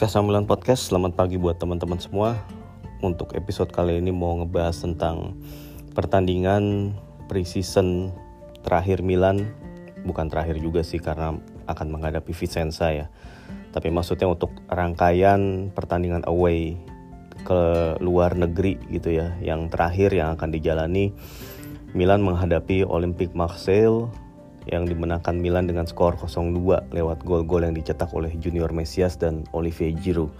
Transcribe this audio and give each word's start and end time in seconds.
podcast 0.00 0.16
Sambilan 0.16 0.48
Podcast. 0.48 0.88
Selamat 0.88 1.12
pagi 1.12 1.36
buat 1.36 1.60
teman-teman 1.60 2.00
semua. 2.00 2.32
Untuk 3.04 3.36
episode 3.36 3.68
kali 3.68 4.00
ini 4.00 4.08
mau 4.08 4.32
ngebahas 4.32 4.80
tentang 4.80 5.36
pertandingan 5.92 6.96
preseason 7.28 8.08
terakhir 8.64 9.04
Milan. 9.04 9.52
Bukan 10.08 10.32
terakhir 10.32 10.56
juga 10.56 10.80
sih 10.80 11.04
karena 11.04 11.36
akan 11.68 11.92
menghadapi 11.92 12.32
Vicenza 12.32 12.88
ya. 12.96 13.12
Tapi 13.76 13.92
maksudnya 13.92 14.24
untuk 14.24 14.48
rangkaian 14.72 15.68
pertandingan 15.68 16.24
away 16.24 16.80
ke 17.44 17.60
luar 18.00 18.32
negeri 18.40 18.80
gitu 18.88 19.12
ya. 19.12 19.36
Yang 19.44 19.68
terakhir 19.68 20.16
yang 20.16 20.32
akan 20.32 20.48
dijalani 20.48 21.12
Milan 21.92 22.24
menghadapi 22.24 22.88
Olympique 22.88 23.36
Marseille 23.36 24.08
yang 24.68 24.84
dimenangkan 24.84 25.40
Milan 25.40 25.64
dengan 25.64 25.88
skor 25.88 26.20
0-2 26.20 26.92
lewat 26.92 27.24
gol-gol 27.24 27.64
yang 27.64 27.72
dicetak 27.72 28.12
oleh 28.12 28.34
Junior 28.36 28.68
Mesias 28.74 29.16
dan 29.16 29.48
Olivier 29.56 29.96
Giroud 29.96 30.32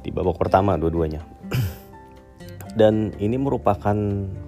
di 0.00 0.12
babak 0.12 0.36
pertama 0.40 0.76
dua-duanya. 0.76 1.20
dan 2.80 3.12
ini 3.20 3.36
merupakan 3.36 3.96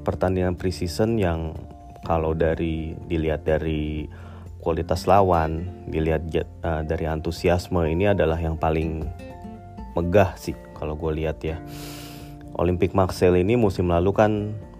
pertandingan 0.04 0.56
preseason 0.56 1.20
yang 1.20 1.56
kalau 2.04 2.32
dari 2.32 2.94
dilihat 3.10 3.42
dari 3.44 4.06
kualitas 4.60 5.06
lawan, 5.06 5.66
dilihat 5.86 6.26
uh, 6.62 6.82
dari 6.82 7.06
antusiasme 7.06 7.86
ini 7.86 8.10
adalah 8.10 8.38
yang 8.38 8.58
paling 8.58 9.06
megah 9.94 10.34
sih 10.34 10.54
kalau 10.76 10.98
gue 10.98 11.22
lihat 11.22 11.38
ya. 11.42 11.56
Olympic 12.56 12.96
Marseille 12.96 13.44
ini 13.44 13.54
musim 13.54 13.92
lalu 13.92 14.10
kan 14.16 14.32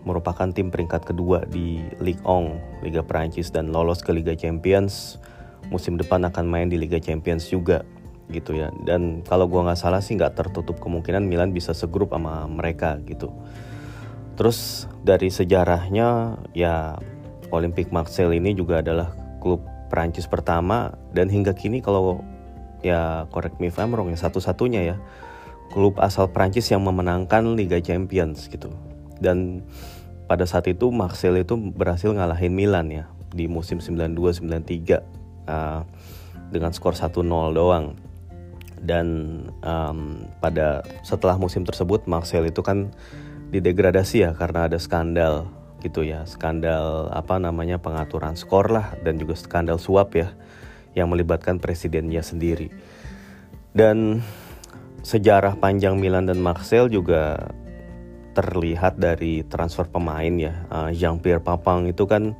merupakan 0.07 0.47
tim 0.55 0.71
peringkat 0.71 1.03
kedua 1.03 1.43
di 1.51 1.83
Ligue 1.99 2.23
1, 2.23 2.87
Liga 2.87 3.03
Prancis 3.03 3.51
dan 3.51 3.75
lolos 3.75 4.01
ke 4.07 4.15
Liga 4.15 4.39
Champions. 4.39 5.19
Musim 5.67 5.99
depan 5.99 6.23
akan 6.23 6.47
main 6.47 6.71
di 6.71 6.79
Liga 6.79 7.03
Champions 7.03 7.51
juga 7.51 7.83
gitu 8.31 8.55
ya. 8.55 8.71
Dan 8.87 9.27
kalau 9.27 9.51
gua 9.51 9.67
nggak 9.67 9.83
salah 9.83 9.99
sih 9.99 10.15
nggak 10.15 10.39
tertutup 10.39 10.79
kemungkinan 10.79 11.27
Milan 11.27 11.51
bisa 11.51 11.75
segrup 11.75 12.15
sama 12.15 12.47
mereka 12.47 13.03
gitu. 13.03 13.35
Terus 14.39 14.87
dari 15.03 15.27
sejarahnya 15.27 16.39
ya 16.55 16.95
Olympique 17.51 17.91
Marseille 17.91 18.39
ini 18.39 18.55
juga 18.55 18.79
adalah 18.79 19.11
klub 19.43 19.67
Prancis 19.91 20.31
pertama 20.31 20.95
dan 21.11 21.27
hingga 21.31 21.51
kini 21.51 21.83
kalau 21.83 22.23
ya 22.83 23.27
correct 23.35 23.59
me 23.59 23.71
if 23.71 23.79
I'm 23.83 23.95
wrong 23.95 24.11
ya 24.11 24.19
satu-satunya 24.19 24.95
ya 24.95 24.97
klub 25.71 25.99
asal 25.99 26.31
Prancis 26.31 26.71
yang 26.71 26.87
memenangkan 26.87 27.59
Liga 27.59 27.83
Champions 27.83 28.47
gitu. 28.47 28.71
Dan 29.17 29.65
pada 30.27 30.45
saat 30.47 30.67
itu 30.67 30.91
Marcel 30.91 31.39
itu 31.39 31.55
berhasil 31.55 32.11
ngalahin 32.11 32.55
Milan 32.55 32.91
ya 32.91 33.05
di 33.31 33.47
musim 33.47 33.79
92-93 33.79 35.47
uh, 35.47 35.83
dengan 36.51 36.71
skor 36.75 36.95
1-0 36.95 37.23
doang. 37.55 37.95
Dan 38.77 39.07
um, 39.65 40.29
pada 40.39 40.85
setelah 41.01 41.41
musim 41.41 41.65
tersebut 41.65 42.05
Marcel 42.07 42.47
itu 42.47 42.61
kan 42.61 42.93
didegradasi 43.51 44.27
ya 44.27 44.31
karena 44.37 44.67
ada 44.69 44.77
skandal 44.77 45.49
gitu 45.81 46.03
ya 46.03 46.27
skandal 46.27 47.09
apa 47.15 47.39
namanya 47.39 47.79
pengaturan 47.79 48.35
skor 48.35 48.75
lah 48.75 48.99
dan 49.07 49.23
juga 49.23 49.39
skandal 49.39 49.79
suap 49.79 50.19
ya 50.19 50.35
yang 50.99 51.13
melibatkan 51.13 51.61
presidennya 51.63 52.21
sendiri. 52.21 52.73
Dan 53.77 54.25
sejarah 55.05 55.61
panjang 55.61 56.01
Milan 56.01 56.27
dan 56.27 56.41
Marcel 56.41 56.89
juga 56.89 57.53
terlihat 58.37 59.01
dari 59.01 59.41
transfer 59.49 59.89
pemain 59.89 60.37
ya. 60.37 60.69
Uh, 60.69 60.93
Jean-Pierre 60.93 61.41
Papang 61.41 61.89
itu 61.89 62.05
kan 62.05 62.37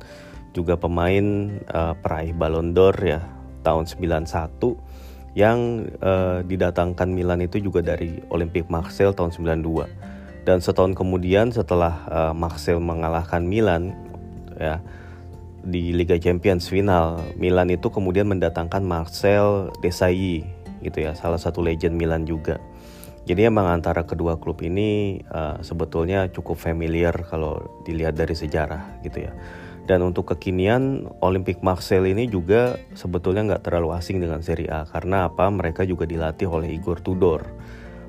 juga 0.53 0.77
pemain 0.77 1.57
uh, 1.73 1.97
peraih 1.97 2.37
Ballon 2.37 2.77
d'Or 2.77 2.93
ya 3.01 3.25
tahun 3.65 3.89
91 3.89 4.29
yang 5.37 5.89
uh, 6.01 6.41
didatangkan 6.45 7.09
Milan 7.09 7.41
itu 7.45 7.57
juga 7.61 7.81
dari 7.81 8.21
Olympique 8.29 8.69
Marseille 8.69 9.13
tahun 9.13 9.33
92. 9.33 10.45
Dan 10.45 10.61
setahun 10.61 10.93
kemudian 10.93 11.49
setelah 11.49 12.05
uh, 12.07 12.33
Marseille 12.33 12.79
mengalahkan 12.79 13.43
Milan 13.45 13.93
ya 14.57 14.81
di 15.67 15.91
Liga 15.91 16.15
Champions 16.15 16.71
final, 16.71 17.19
Milan 17.35 17.67
itu 17.67 17.91
kemudian 17.91 18.31
mendatangkan 18.31 18.81
Marcel 18.81 19.75
Desailly 19.83 20.47
gitu 20.79 21.03
ya, 21.03 21.11
salah 21.17 21.37
satu 21.37 21.59
legend 21.59 21.99
Milan 21.99 22.23
juga. 22.23 22.61
Jadi 23.27 23.43
emang 23.43 23.67
antara 23.67 24.07
kedua 24.07 24.39
klub 24.39 24.63
ini 24.63 25.19
uh, 25.27 25.59
sebetulnya 25.59 26.31
cukup 26.31 26.55
familiar 26.55 27.11
kalau 27.27 27.59
dilihat 27.83 28.15
dari 28.15 28.31
sejarah 28.31 29.03
gitu 29.03 29.27
ya. 29.27 29.35
Dan 29.83 29.99
untuk 30.03 30.31
kekinian 30.31 31.11
Olympic 31.19 31.59
Marseille 31.59 32.15
ini 32.15 32.31
juga 32.31 32.79
sebetulnya 32.95 33.51
nggak 33.51 33.67
terlalu 33.67 33.99
asing 33.99 34.23
dengan 34.23 34.39
Serie 34.39 34.71
A 34.71 34.87
karena 34.87 35.27
apa? 35.27 35.51
Mereka 35.51 35.83
juga 35.83 36.07
dilatih 36.07 36.47
oleh 36.47 36.71
Igor 36.71 37.03
Tudor, 37.03 37.43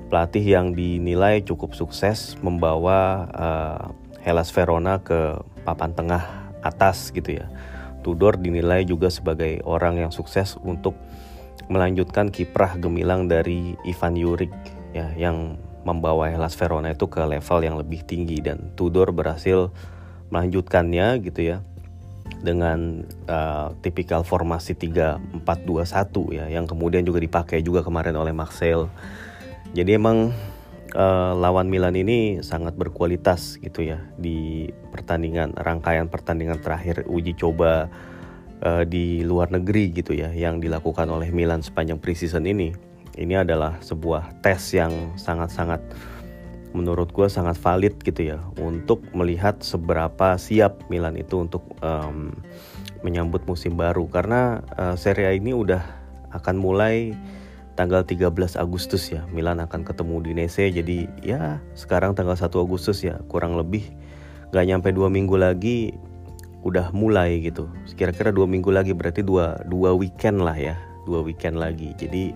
pelatih 0.07 0.43
yang 0.43 0.71
dinilai 0.71 1.43
cukup 1.43 1.75
sukses 1.75 2.39
membawa 2.39 3.27
uh, 3.35 3.83
Hellas 4.23 4.55
Verona 4.55 5.03
ke 5.03 5.35
papan 5.67 5.91
tengah 5.91 6.23
atas 6.63 7.11
gitu 7.11 7.43
ya. 7.43 7.51
Tudor 8.07 8.39
dinilai 8.39 8.87
juga 8.87 9.11
sebagai 9.11 9.59
orang 9.67 9.99
yang 9.99 10.11
sukses 10.15 10.55
untuk 10.63 10.95
melanjutkan 11.67 12.31
kiprah 12.31 12.79
gemilang 12.79 13.27
dari 13.27 13.75
Ivan 13.83 14.15
Juric 14.15 14.78
ya 14.95 15.13
yang 15.15 15.59
membawa 15.87 16.27
Hellas 16.27 16.57
Verona 16.59 16.91
itu 16.91 17.07
ke 17.07 17.23
level 17.23 17.59
yang 17.63 17.75
lebih 17.79 18.03
tinggi 18.03 18.43
dan 18.43 18.75
Tudor 18.75 19.15
berhasil 19.15 19.71
melanjutkannya 20.29 21.23
gitu 21.25 21.41
ya 21.55 21.57
dengan 22.39 23.03
uh, 23.27 23.73
tipikal 23.81 24.21
formasi 24.21 24.77
3-4-2-1 24.77 26.37
ya 26.37 26.45
yang 26.47 26.69
kemudian 26.69 27.03
juga 27.03 27.19
dipakai 27.19 27.65
juga 27.65 27.81
kemarin 27.81 28.15
oleh 28.15 28.31
Marcel. 28.31 28.87
Jadi 29.73 29.97
emang 29.97 30.31
uh, 30.95 31.33
lawan 31.35 31.67
Milan 31.67 31.97
ini 31.97 32.39
sangat 32.45 32.77
berkualitas 32.77 33.59
gitu 33.59 33.83
ya 33.85 33.99
di 34.15 34.69
pertandingan 34.93 35.57
rangkaian 35.57 36.07
pertandingan 36.07 36.61
terakhir 36.63 37.05
uji 37.05 37.35
coba 37.35 37.91
uh, 38.63 38.83
di 38.87 39.21
luar 39.25 39.51
negeri 39.51 39.91
gitu 39.93 40.15
ya 40.15 40.31
yang 40.31 40.63
dilakukan 40.63 41.09
oleh 41.11 41.29
Milan 41.33 41.61
sepanjang 41.61 41.99
preseason 41.99 42.45
ini 42.47 42.88
ini 43.17 43.39
adalah 43.39 43.79
sebuah 43.81 44.43
tes 44.43 44.75
yang 44.75 44.91
sangat-sangat 45.15 45.81
menurut 46.69 47.09
gue 47.09 47.25
sangat 47.25 47.57
valid 47.57 47.97
gitu 48.05 48.29
ya 48.35 48.37
untuk 48.61 49.01
melihat 49.17 49.57
seberapa 49.65 50.37
siap 50.37 50.85
Milan 50.93 51.17
itu 51.17 51.41
untuk 51.41 51.65
um, 51.81 52.29
menyambut 53.01 53.41
musim 53.49 53.73
baru. 53.73 54.05
Karena 54.05 54.61
uh, 54.77 54.93
Serie 54.93 55.29
A 55.29 55.33
ini 55.33 55.55
udah 55.55 55.81
akan 56.29 56.61
mulai 56.61 57.17
tanggal 57.73 58.05
13 58.05 58.29
Agustus 58.59 59.09
ya. 59.09 59.25
Milan 59.33 59.57
akan 59.63 59.81
ketemu 59.81 60.15
di 60.21 60.31
Nese 60.37 60.69
jadi 60.69 61.09
ya 61.25 61.57
sekarang 61.73 62.13
tanggal 62.13 62.37
1 62.37 62.45
Agustus 62.53 63.01
ya 63.01 63.17
kurang 63.31 63.57
lebih 63.57 63.89
gak 64.49 64.65
nyampe 64.65 64.89
dua 64.89 65.13
minggu 65.13 65.37
lagi 65.37 65.93
udah 66.61 66.91
mulai 66.91 67.39
gitu. 67.39 67.71
Kira-kira 67.95 68.29
dua 68.35 68.45
minggu 68.45 68.69
lagi 68.69 68.91
berarti 68.91 69.23
dua 69.23 69.57
dua 69.65 69.95
weekend 69.95 70.43
lah 70.43 70.57
ya 70.57 70.75
dua 71.07 71.23
weekend 71.23 71.57
lagi. 71.57 71.95
Jadi 71.95 72.35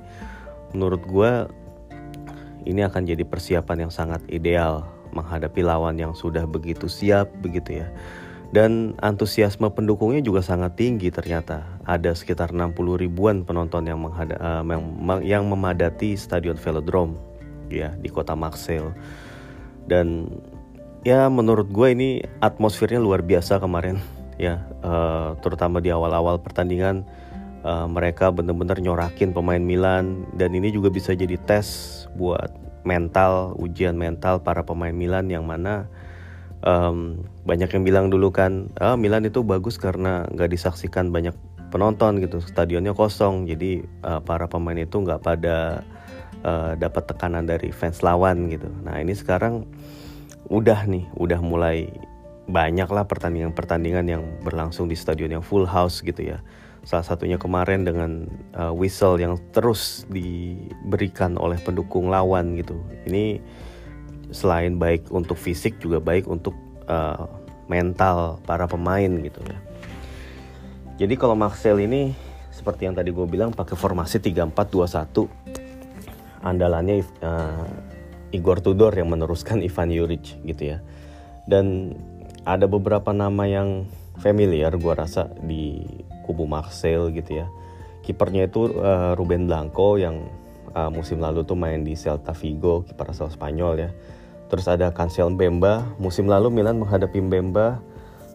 menurut 0.74 1.02
gue 1.06 1.32
ini 2.66 2.82
akan 2.84 3.06
jadi 3.06 3.24
persiapan 3.24 3.88
yang 3.88 3.94
sangat 3.94 4.22
ideal 4.28 4.88
menghadapi 5.14 5.62
lawan 5.62 5.96
yang 5.96 6.18
sudah 6.18 6.44
begitu 6.50 6.90
siap 6.90 7.30
begitu 7.40 7.86
ya. 7.86 7.88
Dan 8.54 8.94
antusiasme 9.02 9.66
pendukungnya 9.74 10.22
juga 10.22 10.46
sangat 10.46 10.78
tinggi 10.78 11.10
ternyata. 11.10 11.66
Ada 11.90 12.14
sekitar 12.14 12.54
60 12.54 13.02
ribuan 13.02 13.42
penonton 13.42 13.90
yang, 13.90 13.98
uh, 14.06 14.62
yang 15.26 15.50
memadati 15.50 16.14
Stadion 16.14 16.54
Velodrome 16.62 17.18
ya 17.74 17.98
di 17.98 18.14
kota 18.14 18.38
Marseille. 18.38 18.94
Dan 19.90 20.30
ya 21.02 21.26
menurut 21.34 21.66
gue 21.74 21.88
ini 21.98 22.10
atmosfernya 22.46 23.02
luar 23.02 23.26
biasa 23.26 23.58
kemarin 23.58 23.98
ya, 24.38 24.62
uh, 24.86 25.34
terutama 25.42 25.82
di 25.82 25.90
awal-awal 25.90 26.38
pertandingan 26.38 27.10
uh, 27.64 27.88
mereka 27.90 28.30
benar-benar 28.30 28.78
nyorakin 28.80 29.32
pemain 29.32 29.60
Milan. 29.64 30.28
Dan 30.36 30.54
ini 30.54 30.70
juga 30.70 30.92
bisa 30.94 31.16
jadi 31.16 31.40
tes 31.48 32.06
buat 32.14 32.52
mental 32.84 33.56
ujian 33.58 33.96
mental 33.96 34.44
para 34.44 34.62
pemain 34.68 34.92
Milan 34.92 35.32
yang 35.32 35.48
mana 35.48 35.88
um, 36.68 37.24
banyak 37.48 37.72
yang 37.72 37.84
bilang 37.88 38.12
dulu 38.12 38.28
kan 38.36 38.68
ah, 38.84 39.00
Milan 39.00 39.24
itu 39.24 39.40
bagus 39.40 39.80
karena 39.80 40.28
nggak 40.28 40.52
disaksikan 40.52 41.10
banyak 41.10 41.34
penonton 41.72 42.22
gitu. 42.22 42.44
Stadionnya 42.44 42.94
kosong. 42.94 43.50
Jadi 43.50 43.82
uh, 44.06 44.22
para 44.22 44.46
pemain 44.46 44.78
itu 44.78 45.00
nggak 45.00 45.24
pada 45.24 45.82
uh, 46.46 46.78
dapat 46.78 47.10
tekanan 47.10 47.48
dari 47.48 47.74
fans 47.74 48.04
lawan 48.06 48.52
gitu. 48.52 48.70
Nah 48.84 49.00
ini 49.02 49.16
sekarang 49.16 49.66
udah 50.52 50.86
nih 50.86 51.08
udah 51.16 51.40
mulai 51.40 51.88
banyak 52.44 52.92
lah 52.92 53.08
pertandingan-pertandingan 53.08 54.06
yang 54.12 54.24
berlangsung 54.44 54.92
di 54.92 55.00
stadion 55.00 55.32
yang 55.32 55.40
full 55.40 55.64
house 55.64 56.04
gitu 56.04 56.36
ya 56.36 56.44
Salah 56.84 57.08
satunya 57.08 57.40
kemarin 57.40 57.88
dengan 57.88 58.28
uh, 58.56 58.76
whistle 58.76 59.16
yang 59.16 59.40
terus 59.56 60.04
diberikan 60.12 61.40
oleh 61.40 61.56
pendukung 61.64 62.12
lawan 62.12 62.60
gitu. 62.60 62.76
Ini 63.08 63.40
selain 64.36 64.76
baik 64.76 65.08
untuk 65.14 65.40
fisik 65.40 65.80
juga 65.80 66.04
baik 66.04 66.28
untuk 66.28 66.56
uh, 66.92 67.28
mental 67.72 68.44
para 68.44 68.68
pemain 68.68 69.10
gitu 69.24 69.40
ya. 69.48 69.58
Jadi 71.00 71.16
kalau 71.16 71.34
Marcel 71.40 71.80
ini 71.80 72.14
seperti 72.54 72.86
yang 72.86 72.94
tadi 72.94 73.10
gue 73.10 73.26
bilang 73.26 73.50
pakai 73.50 73.74
formasi 73.74 74.22
3-4-2-1 74.22 74.54
uh, 74.54 75.28
andalannya 76.46 77.02
uh, 77.24 77.66
Igor 78.30 78.62
Tudor 78.62 78.94
yang 78.94 79.10
meneruskan 79.10 79.64
Ivan 79.68 79.90
Juric 79.90 80.38
gitu 80.46 80.78
ya 80.78 80.84
dan 81.50 81.98
ada 82.44 82.68
beberapa 82.68 83.16
nama 83.16 83.48
yang 83.48 83.88
familiar 84.20 84.76
gue 84.76 84.94
rasa 84.94 85.32
di 85.42 85.84
kubu 86.24 86.48
Marseille 86.48 87.12
gitu 87.12 87.44
ya. 87.44 87.48
Kipernya 88.04 88.48
itu 88.48 88.72
uh, 88.72 89.16
Ruben 89.16 89.48
Blanco 89.48 90.00
yang 90.00 90.28
uh, 90.72 90.90
musim 90.92 91.20
lalu 91.20 91.44
tuh 91.44 91.56
main 91.56 91.84
di 91.84 91.96
Celta 91.96 92.32
Vigo 92.32 92.84
kiper 92.88 93.12
asal 93.12 93.28
Spanyol 93.28 93.74
ya. 93.80 93.90
Terus 94.48 94.66
ada 94.68 94.92
Cancel 94.96 95.32
Mbemba. 95.34 95.98
Musim 96.00 96.28
lalu 96.28 96.52
Milan 96.52 96.80
menghadapi 96.80 97.20
Mbemba 97.20 97.80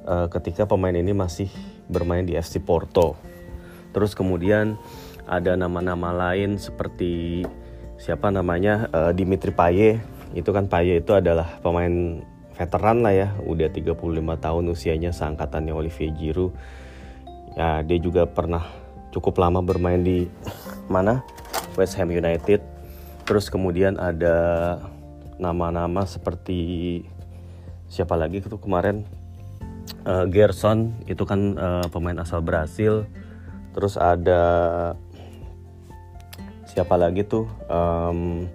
uh, 0.09 0.27
ketika 0.33 0.65
pemain 0.65 0.95
ini 0.95 1.13
masih 1.13 1.49
bermain 1.89 2.25
di 2.25 2.37
FC 2.37 2.61
Porto. 2.61 3.17
Terus 3.93 4.13
kemudian 4.13 4.77
ada 5.29 5.57
nama-nama 5.57 6.13
lain 6.13 6.57
seperti 6.57 7.45
siapa 8.01 8.33
namanya 8.33 8.89
uh, 8.93 9.13
Dimitri 9.13 9.53
Payet. 9.53 10.01
Itu 10.33 10.53
kan 10.53 10.69
Payet 10.69 11.05
itu 11.05 11.13
adalah 11.13 11.61
pemain 11.61 12.25
veteran 12.59 13.07
lah 13.07 13.15
ya 13.15 13.29
udah 13.47 13.71
35 13.71 13.95
tahun 14.43 14.65
usianya 14.67 15.15
seangkatannya 15.15 15.71
Olivier 15.71 16.11
Giroud 16.19 16.51
ya 17.59 17.83
dia 17.83 17.99
juga 17.99 18.23
pernah 18.31 18.63
cukup 19.11 19.43
lama 19.43 19.59
bermain 19.59 19.99
di 19.99 20.31
mana? 20.87 21.27
West 21.75 21.99
Ham 21.99 22.15
United. 22.15 22.63
Terus 23.27 23.51
kemudian 23.51 23.99
ada 23.99 24.79
nama-nama 25.43 26.07
seperti 26.07 27.03
siapa 27.91 28.15
lagi 28.15 28.39
itu 28.39 28.57
kemarin? 28.63 29.03
Uh, 30.07 30.25
Gerson 30.31 30.95
itu 31.11 31.27
kan 31.27 31.59
uh, 31.59 31.87
pemain 31.91 32.23
asal 32.23 32.41
Brasil. 32.41 33.05
Terus 33.75 33.99
ada 33.99 34.43
siapa 36.65 36.95
lagi 36.95 37.27
tuh? 37.27 37.51
Um, 37.67 38.47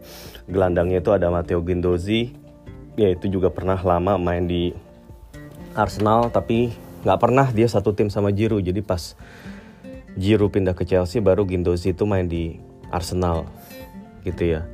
gelandangnya 0.47 0.99
itu 0.99 1.11
ada 1.11 1.31
Matteo 1.31 1.63
Gindozi 1.63 2.35
ya 2.99 3.09
itu 3.09 3.25
juga 3.31 3.49
pernah 3.49 3.79
lama 3.79 4.19
main 4.19 4.45
di 4.45 4.75
Arsenal 5.73 6.29
tapi 6.29 6.69
nggak 7.03 7.19
pernah 7.19 7.47
dia 7.51 7.67
satu 7.67 7.91
tim 7.91 8.07
sama 8.07 8.31
Giroud. 8.31 8.63
Jadi 8.63 8.81
pas 8.83 9.15
Giroud 10.15 10.51
pindah 10.51 10.75
ke 10.75 10.87
Chelsea 10.87 11.19
baru 11.19 11.43
Gindozi 11.43 11.91
itu 11.93 12.03
main 12.07 12.25
di 12.27 12.57
Arsenal. 12.89 13.47
Gitu 14.23 14.57
ya. 14.57 14.65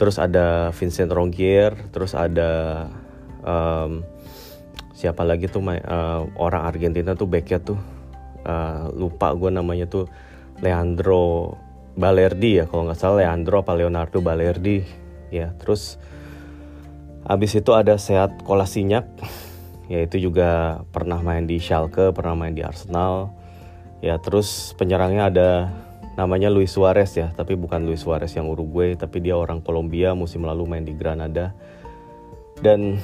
Terus 0.00 0.16
ada 0.16 0.70
Vincent 0.74 1.10
Rongier 1.10 1.74
terus 1.90 2.14
ada 2.14 2.86
um, 3.42 4.06
siapa 4.94 5.26
lagi 5.26 5.50
tuh 5.50 5.62
main, 5.62 5.82
uh, 5.82 6.26
orang 6.38 6.66
Argentina 6.66 7.18
tuh 7.18 7.26
backnya 7.26 7.58
tuh 7.62 7.78
uh, 8.46 8.90
lupa 8.94 9.34
gue 9.34 9.50
namanya 9.50 9.90
tuh 9.90 10.06
Leandro 10.62 11.54
Balerdi 11.98 12.62
ya 12.62 12.64
kalau 12.70 12.86
nggak 12.86 12.98
salah 12.98 13.26
Leandro 13.26 13.66
apa 13.66 13.74
Leonardo 13.74 14.22
Balerdi. 14.22 14.86
Ya 15.28 15.52
terus 15.58 15.98
Abis 17.28 17.60
itu 17.60 17.76
ada 17.76 18.00
Seat 18.00 18.40
Kolasinyak, 18.40 19.04
yaitu 19.88 20.20
juga 20.20 20.80
pernah 20.92 21.20
main 21.24 21.48
di 21.48 21.56
Schalke, 21.56 22.12
pernah 22.12 22.36
main 22.36 22.52
di 22.52 22.60
Arsenal. 22.60 23.32
Ya 24.04 24.20
terus 24.20 24.76
penyerangnya 24.78 25.32
ada 25.32 25.50
namanya 26.14 26.52
Luis 26.52 26.70
Suarez 26.70 27.16
ya, 27.16 27.32
tapi 27.34 27.58
bukan 27.58 27.82
Luis 27.88 28.04
Suarez 28.04 28.30
yang 28.36 28.46
Uruguay, 28.46 28.94
tapi 28.94 29.24
dia 29.24 29.34
orang 29.34 29.64
Kolombia 29.64 30.12
musim 30.12 30.44
lalu 30.44 30.68
main 30.68 30.84
di 30.84 30.94
Granada. 30.94 31.56
Dan 32.60 33.00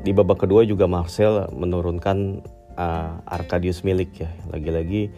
di 0.00 0.10
babak 0.14 0.46
kedua 0.46 0.62
juga 0.64 0.86
Marcel 0.86 1.50
menurunkan 1.52 2.44
uh, 2.78 3.20
Arkadius 3.26 3.82
Milik 3.82 4.24
ya. 4.24 4.30
Lagi-lagi 4.48 5.10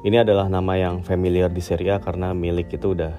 ini 0.00 0.16
adalah 0.16 0.48
nama 0.48 0.76
yang 0.76 1.02
familiar 1.04 1.48
di 1.50 1.60
Serie 1.64 1.96
A 1.96 1.98
karena 2.00 2.32
Milik 2.36 2.72
itu 2.72 2.92
udah 2.92 3.12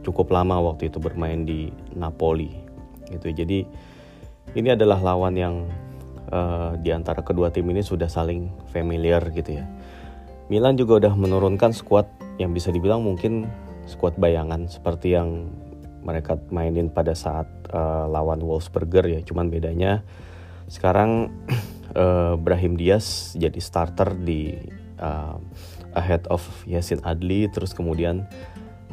cukup 0.00 0.32
lama 0.32 0.58
waktu 0.72 0.88
itu 0.88 0.98
bermain 0.98 1.44
di 1.44 1.68
Napoli 1.92 2.50
gitu 3.10 3.30
jadi 3.30 3.66
ini 4.56 4.68
adalah 4.72 4.98
lawan 4.98 5.36
yang 5.36 5.54
uh, 6.30 6.78
di 6.80 6.90
antara 6.94 7.20
kedua 7.20 7.50
tim 7.50 7.66
ini 7.70 7.82
sudah 7.84 8.06
saling 8.06 8.50
familiar 8.70 9.22
gitu 9.34 9.60
ya. 9.60 9.66
Milan 10.50 10.74
juga 10.74 11.06
udah 11.06 11.14
menurunkan 11.14 11.70
skuad 11.70 12.10
yang 12.42 12.50
bisa 12.50 12.74
dibilang 12.74 13.06
mungkin 13.06 13.46
skuad 13.86 14.18
bayangan 14.18 14.66
seperti 14.66 15.14
yang 15.14 15.50
mereka 16.02 16.40
mainin 16.50 16.88
pada 16.90 17.12
saat 17.12 17.46
uh, 17.70 18.10
lawan 18.10 18.42
Wolfsburger 18.42 19.06
ya. 19.06 19.20
Cuman 19.22 19.52
bedanya 19.52 20.02
sekarang 20.66 21.30
uh, 21.94 22.34
Brahim 22.44 22.74
Diaz 22.74 23.36
jadi 23.38 23.60
starter 23.62 24.16
di 24.16 24.58
uh, 24.98 25.38
ahead 25.94 26.26
of 26.30 26.42
Yasin 26.66 27.02
Adli 27.02 27.50
terus 27.50 27.74
kemudian 27.74 28.26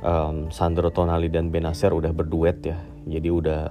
um, 0.01 0.50
Sandro 0.54 0.90
Tonali 0.94 1.30
dan 1.30 1.50
Benacer 1.50 1.94
udah 1.94 2.12
berduet 2.13 2.60
ya. 2.62 2.78
Jadi 3.07 3.30
udah 3.31 3.63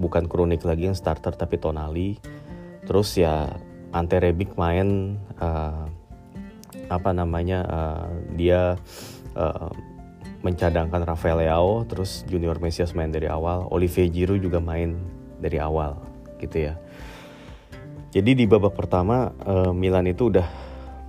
bukan 0.00 0.24
kronik 0.24 0.64
lagi 0.64 0.88
yang 0.88 0.96
starter 0.96 1.36
tapi 1.36 1.60
Tonali 1.60 2.16
terus 2.90 3.14
ya 3.14 3.46
Ante 3.94 4.18
Rebic 4.18 4.58
main 4.58 5.14
uh, 5.38 5.86
apa 6.90 7.10
namanya 7.14 7.62
uh, 7.70 8.10
dia 8.34 8.74
uh, 9.38 9.70
mencadangkan 10.42 11.06
Rafael 11.06 11.38
Leao 11.38 11.86
terus 11.86 12.26
Junior 12.26 12.58
Mesias 12.58 12.90
main 12.98 13.14
dari 13.14 13.30
awal 13.30 13.70
Olivier 13.70 14.10
Giroud 14.10 14.42
juga 14.42 14.58
main 14.58 14.98
dari 15.38 15.62
awal 15.62 16.02
gitu 16.42 16.66
ya 16.66 16.74
jadi 18.10 18.34
di 18.34 18.42
babak 18.50 18.74
pertama 18.74 19.30
uh, 19.46 19.70
Milan 19.70 20.10
itu 20.10 20.34
udah 20.34 20.50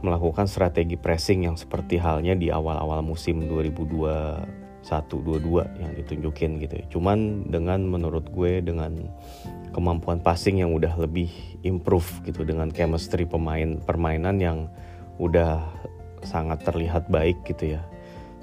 melakukan 0.05 0.45
strategi 0.45 1.01
pressing 1.01 1.49
yang 1.49 1.57
seperti 1.57 1.97
halnya 1.97 2.37
di 2.37 2.53
awal-awal 2.53 3.01
musim 3.01 3.41
2002 3.49 4.61
satu 4.81 5.21
dua 5.21 5.37
dua 5.37 5.63
yang 5.77 5.93
ditunjukin 5.93 6.57
gitu 6.57 6.73
ya. 6.81 6.85
Cuman 6.89 7.49
dengan 7.53 7.85
menurut 7.85 8.25
gue 8.33 8.65
dengan 8.65 8.97
kemampuan 9.71 10.19
passing 10.19 10.59
yang 10.59 10.75
udah 10.75 10.93
lebih 10.99 11.31
improve 11.63 12.07
gitu 12.27 12.43
dengan 12.43 12.69
chemistry 12.71 13.23
pemain 13.23 13.79
permainan 13.81 14.37
yang 14.39 14.67
udah 15.17 15.63
sangat 16.21 16.61
terlihat 16.63 17.07
baik 17.07 17.41
gitu 17.47 17.79
ya. 17.79 17.81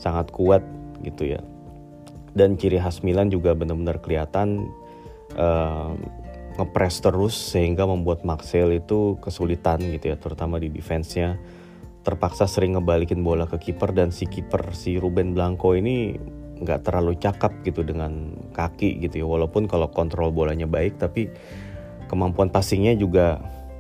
Sangat 0.00 0.32
kuat 0.34 0.64
gitu 1.04 1.36
ya. 1.36 1.40
Dan 2.32 2.58
ciri 2.58 2.80
khas 2.80 3.00
Milan 3.02 3.32
juga 3.32 3.54
benar-benar 3.56 4.00
kelihatan 4.02 4.69
uh, 5.36 5.92
ngepres 6.58 6.98
terus 6.98 7.34
sehingga 7.38 7.86
membuat 7.86 8.26
Maxwell 8.26 8.75
itu 8.75 9.14
kesulitan 9.22 9.78
gitu 9.78 10.10
ya 10.10 10.16
terutama 10.19 10.58
di 10.58 10.66
defense-nya 10.66 11.38
terpaksa 12.02 12.50
sering 12.50 12.75
ngebalikin 12.75 13.22
bola 13.22 13.46
ke 13.46 13.70
kiper 13.70 13.94
dan 13.94 14.10
si 14.10 14.26
kiper 14.26 14.75
si 14.75 14.98
Ruben 14.98 15.38
Blanco 15.38 15.78
ini 15.78 16.18
nggak 16.62 16.86
terlalu 16.86 17.14
cakap 17.18 17.54
gitu 17.62 17.86
dengan 17.86 18.34
kaki 18.52 18.98
gitu 19.02 19.22
ya. 19.22 19.26
Walaupun 19.26 19.70
kalau 19.70 19.88
kontrol 19.90 20.34
bolanya 20.34 20.66
baik 20.66 20.98
tapi 20.98 21.30
kemampuan 22.10 22.50
passingnya 22.50 22.96
juga 22.98 23.38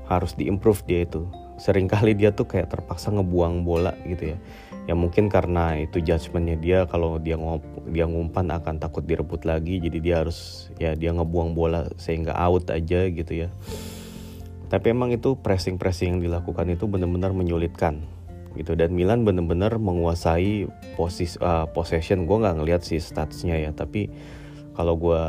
harus 0.08 0.34
diimprove 0.34 0.82
dia 0.88 1.04
itu. 1.04 1.26
Seringkali 1.58 2.14
dia 2.14 2.30
tuh 2.30 2.46
kayak 2.46 2.70
terpaksa 2.70 3.10
ngebuang 3.10 3.66
bola 3.66 3.92
gitu 4.06 4.34
ya. 4.34 4.38
Ya 4.88 4.96
mungkin 4.96 5.28
karena 5.28 5.76
itu 5.76 6.00
judgementnya 6.00 6.56
dia 6.56 6.78
kalau 6.88 7.20
dia 7.20 7.36
ngop, 7.36 7.60
dia 7.92 8.08
ngumpan 8.08 8.48
akan 8.56 8.80
takut 8.80 9.04
direbut 9.04 9.44
lagi 9.44 9.84
jadi 9.84 9.98
dia 10.00 10.14
harus 10.24 10.72
ya 10.80 10.96
dia 10.96 11.12
ngebuang 11.12 11.52
bola 11.52 11.92
sehingga 12.00 12.32
out 12.32 12.72
aja 12.72 13.04
gitu 13.10 13.46
ya. 13.46 13.48
Tapi 14.68 14.92
emang 14.92 15.12
itu 15.12 15.36
pressing 15.36 15.76
pressing 15.76 16.16
yang 16.16 16.20
dilakukan 16.24 16.68
itu 16.72 16.88
benar-benar 16.88 17.36
menyulitkan 17.36 18.17
gitu. 18.54 18.78
Dan 18.78 18.94
Milan 18.94 19.26
bener-bener 19.26 19.76
menguasai 19.76 20.68
posis 20.94 21.36
uh, 21.42 21.66
possession. 21.68 22.24
Gue 22.24 22.40
nggak 22.40 22.62
ngelihat 22.62 22.82
sih 22.86 23.02
statsnya 23.02 23.58
ya 23.58 23.74
tapi 23.74 24.08
kalau 24.78 24.94
gue 24.94 25.22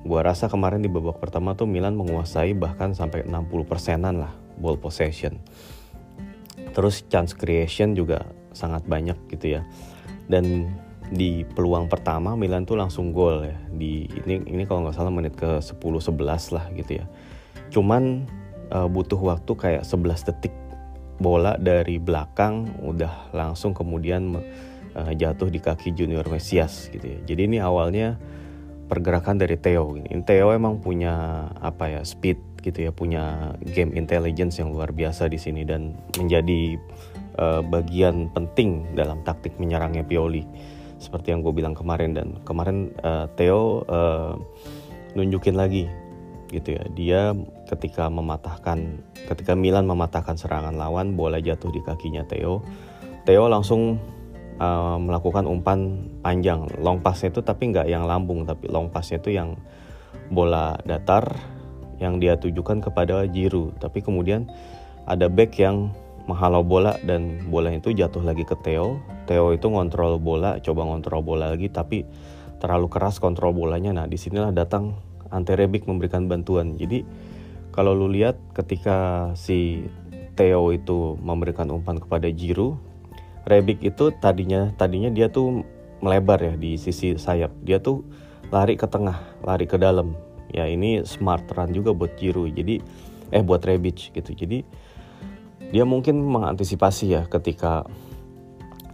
gue 0.00 0.20
rasa 0.20 0.48
kemarin 0.48 0.80
di 0.80 0.88
babak 0.88 1.20
pertama 1.20 1.52
tuh 1.52 1.68
Milan 1.68 1.92
menguasai 1.94 2.56
bahkan 2.56 2.96
sampai 2.96 3.28
60 3.28 3.68
persenan 3.68 4.20
lah 4.20 4.32
ball 4.56 4.80
possession. 4.80 5.38
Terus 6.72 7.04
chance 7.08 7.36
creation 7.36 7.92
juga 7.92 8.24
sangat 8.56 8.84
banyak 8.88 9.16
gitu 9.30 9.60
ya. 9.60 9.62
Dan 10.30 10.70
di 11.10 11.42
peluang 11.42 11.90
pertama 11.90 12.38
Milan 12.38 12.64
tuh 12.64 12.78
langsung 12.78 13.12
gol 13.12 13.44
ya. 13.44 13.56
Di 13.70 14.08
ini 14.24 14.40
ini 14.46 14.62
kalau 14.64 14.86
nggak 14.88 14.96
salah 14.96 15.12
menit 15.12 15.34
ke 15.36 15.60
10 15.60 15.76
11 15.76 16.56
lah 16.56 16.64
gitu 16.74 16.92
ya. 17.02 17.06
Cuman 17.70 18.26
uh, 18.70 18.88
butuh 18.88 19.18
waktu 19.18 19.52
kayak 19.54 19.82
11 19.84 20.28
detik 20.30 20.54
bola 21.20 21.54
dari 21.60 22.00
belakang 22.00 22.80
udah 22.80 23.30
langsung 23.36 23.76
kemudian 23.76 24.34
uh, 24.96 25.12
jatuh 25.12 25.52
di 25.52 25.60
kaki 25.60 25.92
Junior 25.92 26.24
Mesias 26.26 26.88
gitu 26.88 27.04
ya. 27.04 27.18
Jadi 27.28 27.40
ini 27.46 27.58
awalnya 27.60 28.16
pergerakan 28.90 29.38
dari 29.38 29.54
Theo. 29.60 29.94
Ini 30.00 30.24
Theo 30.26 30.50
emang 30.50 30.80
punya 30.82 31.46
apa 31.60 31.92
ya 31.92 32.02
speed 32.02 32.64
gitu 32.64 32.88
ya, 32.88 32.90
punya 32.90 33.54
game 33.62 33.94
intelligence 33.94 34.58
yang 34.58 34.72
luar 34.74 34.90
biasa 34.90 35.28
di 35.30 35.38
sini 35.38 35.62
dan 35.62 35.94
menjadi 36.16 36.76
uh, 37.38 37.62
bagian 37.62 38.32
penting 38.32 38.96
dalam 38.96 39.22
taktik 39.22 39.54
menyerangnya 39.60 40.02
Pioli. 40.02 40.42
Seperti 41.00 41.32
yang 41.32 41.40
gue 41.40 41.52
bilang 41.56 41.72
kemarin 41.72 42.12
dan 42.12 42.36
kemarin 42.44 42.92
uh, 43.00 43.24
Theo 43.36 43.88
uh, 43.88 44.36
nunjukin 45.16 45.56
lagi 45.56 45.88
gitu 46.50 46.76
ya. 46.76 46.84
Dia 46.92 47.20
ketika 47.70 48.10
mematahkan 48.10 49.00
ketika 49.30 49.54
Milan 49.54 49.86
mematahkan 49.86 50.34
serangan 50.36 50.74
lawan, 50.74 51.14
bola 51.14 51.38
jatuh 51.38 51.70
di 51.70 51.80
kakinya 51.80 52.26
Theo. 52.26 52.60
Theo 53.24 53.46
langsung 53.46 54.02
uh, 54.60 54.98
melakukan 55.00 55.48
umpan 55.48 56.06
panjang 56.20 56.68
long 56.78 57.00
passnya 57.00 57.32
itu 57.32 57.40
tapi 57.40 57.72
nggak 57.72 57.88
yang 57.88 58.04
lambung 58.04 58.44
tapi 58.44 58.68
long 58.68 58.92
passnya 58.92 59.18
itu 59.18 59.34
yang 59.34 59.56
bola 60.30 60.76
datar 60.84 61.24
yang 61.98 62.20
dia 62.20 62.36
tujukan 62.36 62.84
kepada 62.84 63.24
Jiru 63.26 63.72
tapi 63.80 64.04
kemudian 64.04 64.46
ada 65.08 65.26
back 65.26 65.56
yang 65.58 65.90
menghalau 66.28 66.62
bola 66.62 66.94
dan 67.02 67.50
bola 67.50 67.72
itu 67.72 67.90
jatuh 67.90 68.22
lagi 68.22 68.46
ke 68.46 68.54
Theo 68.62 69.00
Theo 69.26 69.50
itu 69.56 69.66
ngontrol 69.66 70.20
bola 70.20 70.60
coba 70.62 70.86
ngontrol 70.86 71.24
bola 71.24 71.50
lagi 71.50 71.72
tapi 71.72 72.06
terlalu 72.60 72.86
keras 72.92 73.18
kontrol 73.18 73.56
bolanya 73.56 73.90
nah 73.90 74.06
di 74.06 74.20
sinilah 74.20 74.52
datang 74.52 74.94
Ante 75.30 75.54
Rebic 75.54 75.86
memberikan 75.86 76.26
bantuan 76.26 76.74
jadi 76.74 77.06
kalau 77.70 77.94
lu 77.94 78.10
lihat 78.10 78.38
ketika 78.54 79.30
si 79.38 79.86
Theo 80.34 80.74
itu 80.74 81.14
memberikan 81.22 81.70
umpan 81.70 82.02
kepada 82.02 82.26
Jiru 82.30 82.78
Rebic 83.48 83.80
itu 83.80 84.12
tadinya 84.20 84.68
tadinya 84.76 85.08
dia 85.08 85.32
tuh 85.32 85.64
melebar 86.04 86.40
ya 86.40 86.54
di 86.56 86.76
sisi 86.76 87.16
sayap. 87.16 87.52
Dia 87.64 87.80
tuh 87.80 88.04
lari 88.52 88.76
ke 88.76 88.84
tengah, 88.88 89.16
lari 89.44 89.64
ke 89.64 89.80
dalam. 89.80 90.16
Ya 90.50 90.66
ini 90.66 91.06
smart 91.06 91.46
run 91.54 91.70
juga 91.70 91.94
buat 91.94 92.18
Jiru. 92.18 92.50
Jadi 92.50 92.82
eh 93.30 93.42
buat 93.44 93.62
Rebic 93.62 94.12
gitu. 94.12 94.30
Jadi 94.34 94.66
dia 95.70 95.86
mungkin 95.86 96.18
mengantisipasi 96.26 97.14
ya 97.14 97.22
ketika 97.30 97.86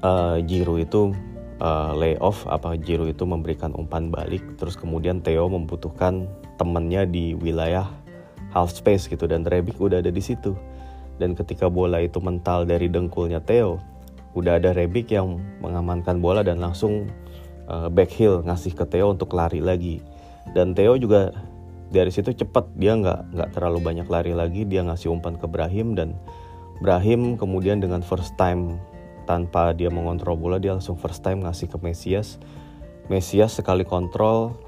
uh, 0.05 0.37
itu 0.41 1.17
uh, 1.61 1.93
lay 1.97 2.17
off 2.21 2.45
apa 2.49 2.77
Jiru 2.77 3.09
itu 3.09 3.25
memberikan 3.25 3.73
umpan 3.77 4.13
balik 4.13 4.43
terus 4.61 4.77
kemudian 4.77 5.21
Theo 5.25 5.49
membutuhkan 5.49 6.29
temennya 6.61 7.05
di 7.09 7.37
wilayah 7.37 7.89
half 8.53 8.73
space 8.73 9.09
gitu 9.09 9.29
dan 9.29 9.45
Rebic 9.45 9.77
udah 9.77 10.01
ada 10.01 10.13
di 10.13 10.23
situ. 10.25 10.57
Dan 11.17 11.33
ketika 11.33 11.73
bola 11.73 12.05
itu 12.05 12.21
mental 12.21 12.69
dari 12.69 12.93
dengkulnya 12.93 13.41
Theo 13.45 13.81
udah 14.37 14.61
ada 14.61 14.77
Rebic 14.77 15.13
yang 15.13 15.41
mengamankan 15.65 16.21
bola 16.21 16.45
dan 16.45 16.61
langsung 16.61 17.09
uh, 17.69 17.89
back 17.89 18.13
heel 18.13 18.45
ngasih 18.45 18.77
ke 18.77 18.85
Theo 18.89 19.17
untuk 19.17 19.33
lari 19.33 19.65
lagi. 19.65 20.05
Dan 20.53 20.77
Theo 20.77 21.01
juga 21.01 21.33
dari 21.89 22.13
situ 22.13 22.37
cepat 22.37 22.69
dia 22.77 22.99
nggak 22.99 23.33
nggak 23.33 23.51
terlalu 23.57 23.79
banyak 23.81 24.09
lari 24.11 24.33
lagi 24.35 24.67
dia 24.67 24.83
ngasih 24.83 25.13
umpan 25.13 25.39
ke 25.39 25.47
Brahim 25.47 25.95
dan 25.95 26.19
Brahim 26.83 27.39
kemudian 27.41 27.81
dengan 27.81 28.03
first 28.03 28.35
time 28.37 28.77
tanpa 29.27 29.75
dia 29.75 29.91
mengontrol 29.91 30.39
bola 30.39 30.57
dia 30.63 30.73
langsung 30.73 30.95
first 30.97 31.21
time 31.27 31.43
ngasih 31.43 31.67
ke 31.69 31.77
Mesias 31.83 32.39
Mesias 33.07 33.55
sekali 33.55 33.87
kontrol 33.87 34.59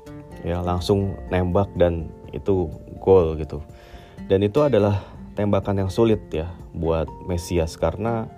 ya 0.46 0.62
langsung 0.62 1.18
nembak 1.30 1.74
dan 1.74 2.06
itu 2.30 2.70
gol 3.02 3.34
gitu. 3.38 3.62
Dan 4.30 4.44
itu 4.44 4.62
adalah 4.62 5.02
tembakan 5.34 5.86
yang 5.86 5.90
sulit 5.90 6.22
ya 6.30 6.50
buat 6.76 7.08
Mesias 7.26 7.74
karena 7.74 8.30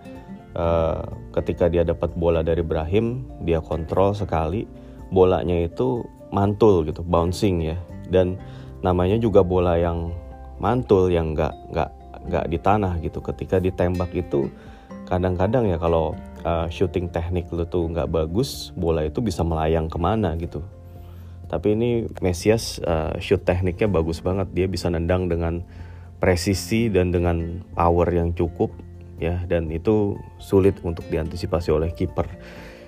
uh, 0.57 1.05
ketika 1.37 1.69
dia 1.69 1.85
dapat 1.85 2.15
bola 2.17 2.41
dari 2.41 2.65
Brahim 2.65 3.27
dia 3.45 3.61
kontrol 3.61 4.17
sekali 4.17 4.65
bolanya 5.11 5.67
itu 5.67 6.07
mantul 6.33 6.89
gitu 6.89 7.05
bouncing 7.05 7.61
ya. 7.61 7.77
Dan 8.09 8.41
namanya 8.81 9.21
juga 9.21 9.45
bola 9.45 9.77
yang 9.77 10.15
mantul 10.57 11.13
yang 11.13 11.37
nggak 11.37 11.53
nggak 11.77 11.91
nggak 12.31 12.45
di 12.49 12.59
tanah 12.61 12.95
gitu. 13.05 13.21
Ketika 13.21 13.61
ditembak 13.61 14.15
itu 14.17 14.49
kadang-kadang 15.11 15.67
ya 15.67 15.77
kalau 15.83 16.15
uh, 16.47 16.71
shooting 16.71 17.11
teknik 17.11 17.51
lu 17.51 17.67
tuh 17.67 17.91
nggak 17.91 18.07
bagus 18.07 18.71
bola 18.79 19.03
itu 19.03 19.19
bisa 19.19 19.43
melayang 19.43 19.91
ke 19.91 19.99
mana 19.99 20.39
gitu. 20.39 20.63
Tapi 21.51 21.75
ini 21.75 22.07
Mesias 22.23 22.79
uh, 22.87 23.19
shoot 23.19 23.43
tekniknya 23.43 23.91
bagus 23.91 24.23
banget. 24.23 24.47
Dia 24.55 24.71
bisa 24.71 24.87
nendang 24.87 25.27
dengan 25.27 25.67
presisi 26.23 26.87
dan 26.87 27.11
dengan 27.11 27.67
power 27.75 28.07
yang 28.15 28.31
cukup 28.39 28.71
ya. 29.19 29.43
Dan 29.51 29.67
itu 29.75 30.15
sulit 30.39 30.79
untuk 30.87 31.11
diantisipasi 31.11 31.75
oleh 31.75 31.91
kiper. 31.91 32.31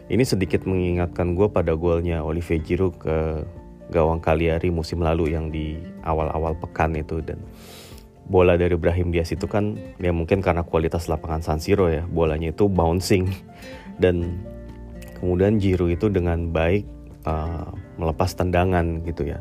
Ini 0.06 0.22
sedikit 0.22 0.62
mengingatkan 0.62 1.34
gue 1.34 1.50
pada 1.50 1.74
golnya 1.74 2.22
Olivier 2.22 2.62
Giroud 2.62 3.02
ke 3.02 3.42
gawang 3.90 4.22
Cagliari 4.22 4.70
musim 4.70 5.02
lalu 5.02 5.34
yang 5.34 5.50
di 5.50 5.82
awal-awal 6.06 6.54
pekan 6.54 6.94
itu. 6.94 7.18
Dan 7.18 7.42
bola 8.26 8.54
dari 8.54 8.78
Brahim 8.78 9.10
Diaz 9.10 9.34
itu 9.34 9.50
kan 9.50 9.74
ya 9.98 10.14
mungkin 10.14 10.40
karena 10.40 10.62
kualitas 10.62 11.10
lapangan 11.10 11.42
San 11.42 11.58
Siro 11.58 11.90
ya 11.90 12.06
bolanya 12.06 12.54
itu 12.54 12.70
bouncing 12.70 13.30
dan 14.02 14.38
kemudian 15.18 15.58
Giroud 15.58 15.94
itu 15.94 16.06
dengan 16.10 16.50
baik 16.50 16.86
uh, 17.26 17.70
melepas 17.98 18.34
tendangan 18.34 19.02
gitu 19.06 19.26
ya. 19.26 19.38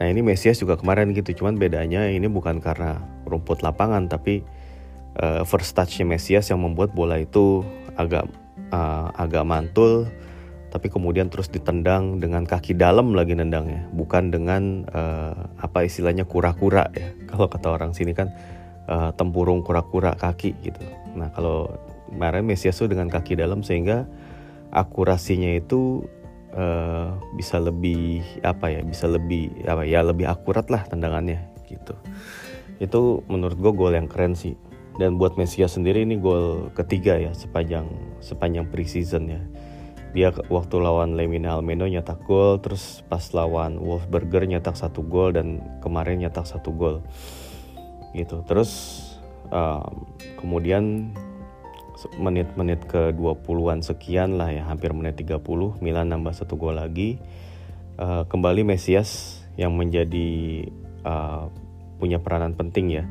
Nah 0.00 0.10
ini 0.10 0.24
Mesias 0.24 0.58
juga 0.58 0.74
kemarin 0.74 1.14
gitu 1.14 1.44
cuman 1.44 1.60
bedanya 1.60 2.08
ini 2.10 2.26
bukan 2.26 2.58
karena 2.58 2.98
rumput 3.28 3.62
lapangan 3.62 4.10
tapi 4.10 4.42
uh, 5.20 5.44
first 5.46 5.76
touchnya 5.76 6.08
Mesias 6.08 6.48
yang 6.48 6.60
membuat 6.60 6.96
bola 6.96 7.20
itu 7.20 7.62
agak 7.94 8.26
uh, 8.72 9.12
agak 9.14 9.44
mantul 9.44 10.08
tapi 10.72 10.88
kemudian 10.88 11.28
terus 11.28 11.52
ditendang 11.52 12.16
dengan 12.16 12.48
kaki 12.48 12.72
dalam 12.72 13.12
lagi 13.12 13.36
nendangnya. 13.36 13.92
Bukan 13.92 14.32
dengan 14.32 14.88
uh, 14.88 15.36
apa 15.60 15.84
istilahnya 15.84 16.24
kura-kura 16.24 16.88
ya. 16.96 17.12
Kalau 17.30 17.52
kata 17.52 17.68
orang 17.76 17.92
sini 17.92 18.16
kan 18.16 18.32
uh, 18.88 19.12
tempurung 19.12 19.60
kura-kura 19.60 20.16
kaki 20.16 20.56
gitu. 20.64 20.80
Nah 21.12 21.28
kalau 21.36 21.68
kemarin 22.08 22.48
Mesias 22.48 22.80
tuh 22.80 22.88
dengan 22.88 23.12
kaki 23.12 23.36
dalam 23.36 23.60
sehingga 23.60 24.08
akurasinya 24.72 25.52
itu 25.60 26.08
uh, 26.56 27.20
bisa 27.36 27.60
lebih 27.60 28.24
apa 28.40 28.72
ya 28.72 28.80
bisa 28.80 29.04
lebih 29.04 29.52
apa 29.68 29.84
ya 29.84 30.00
lebih 30.00 30.24
akurat 30.24 30.64
lah 30.72 30.88
tendangannya 30.88 31.52
gitu. 31.68 31.92
Itu 32.80 33.28
menurut 33.28 33.60
gue 33.60 33.72
gol 33.76 33.92
yang 33.92 34.08
keren 34.08 34.32
sih. 34.32 34.56
Dan 34.96 35.16
buat 35.16 35.40
Mesias 35.40 35.76
sendiri 35.76 36.04
ini 36.04 36.20
gol 36.20 36.68
ketiga 36.76 37.16
ya 37.16 37.32
sepanjang 37.32 37.88
sepanjang 38.20 38.68
preseason 38.68 39.24
ya 39.24 39.40
dia 40.12 40.28
waktu 40.52 40.76
lawan 40.76 41.16
Lemina 41.16 41.56
Almeno 41.56 41.88
nyetak 41.88 42.20
gol 42.28 42.60
terus 42.60 43.00
pas 43.08 43.24
lawan 43.32 43.80
Wolfsburger 43.80 44.44
nyetak 44.44 44.76
satu 44.76 45.00
gol 45.00 45.32
dan 45.32 45.64
kemarin 45.80 46.20
nyetak 46.20 46.44
satu 46.44 46.72
gol. 46.76 47.00
Gitu. 48.12 48.44
Terus 48.44 48.70
um, 49.48 50.04
kemudian 50.36 51.16
menit-menit 52.20 52.84
ke 52.88 53.16
20-an 53.16 53.80
sekian 53.80 54.36
lah 54.36 54.52
ya 54.52 54.68
hampir 54.68 54.92
menit 54.92 55.16
30 55.16 55.40
Milan 55.80 56.12
nambah 56.12 56.36
satu 56.36 56.60
gol 56.60 56.76
lagi. 56.76 57.16
Uh, 57.96 58.28
kembali 58.28 58.68
Mesias 58.68 59.40
yang 59.56 59.76
menjadi 59.76 60.64
uh, 61.08 61.48
punya 61.96 62.20
peranan 62.20 62.52
penting 62.52 63.00
ya. 63.00 63.04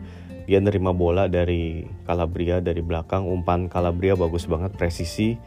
Dia 0.45 0.61
nerima 0.61 0.93
bola 0.93 1.25
dari 1.25 1.85
Calabria 2.05 2.61
dari 2.61 2.81
belakang 2.85 3.25
umpan 3.25 3.69
Calabria 3.69 4.13
bagus 4.13 4.45
banget 4.45 4.73
presisi 4.77 5.37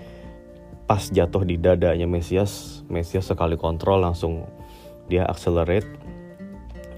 pas 0.85 1.01
jatuh 1.01 1.43
di 1.49 1.57
dadanya 1.57 2.05
Mesias 2.05 2.85
Mesias 2.93 3.25
sekali 3.25 3.57
kontrol 3.57 4.05
langsung 4.05 4.45
dia 5.09 5.25
accelerate 5.29 5.89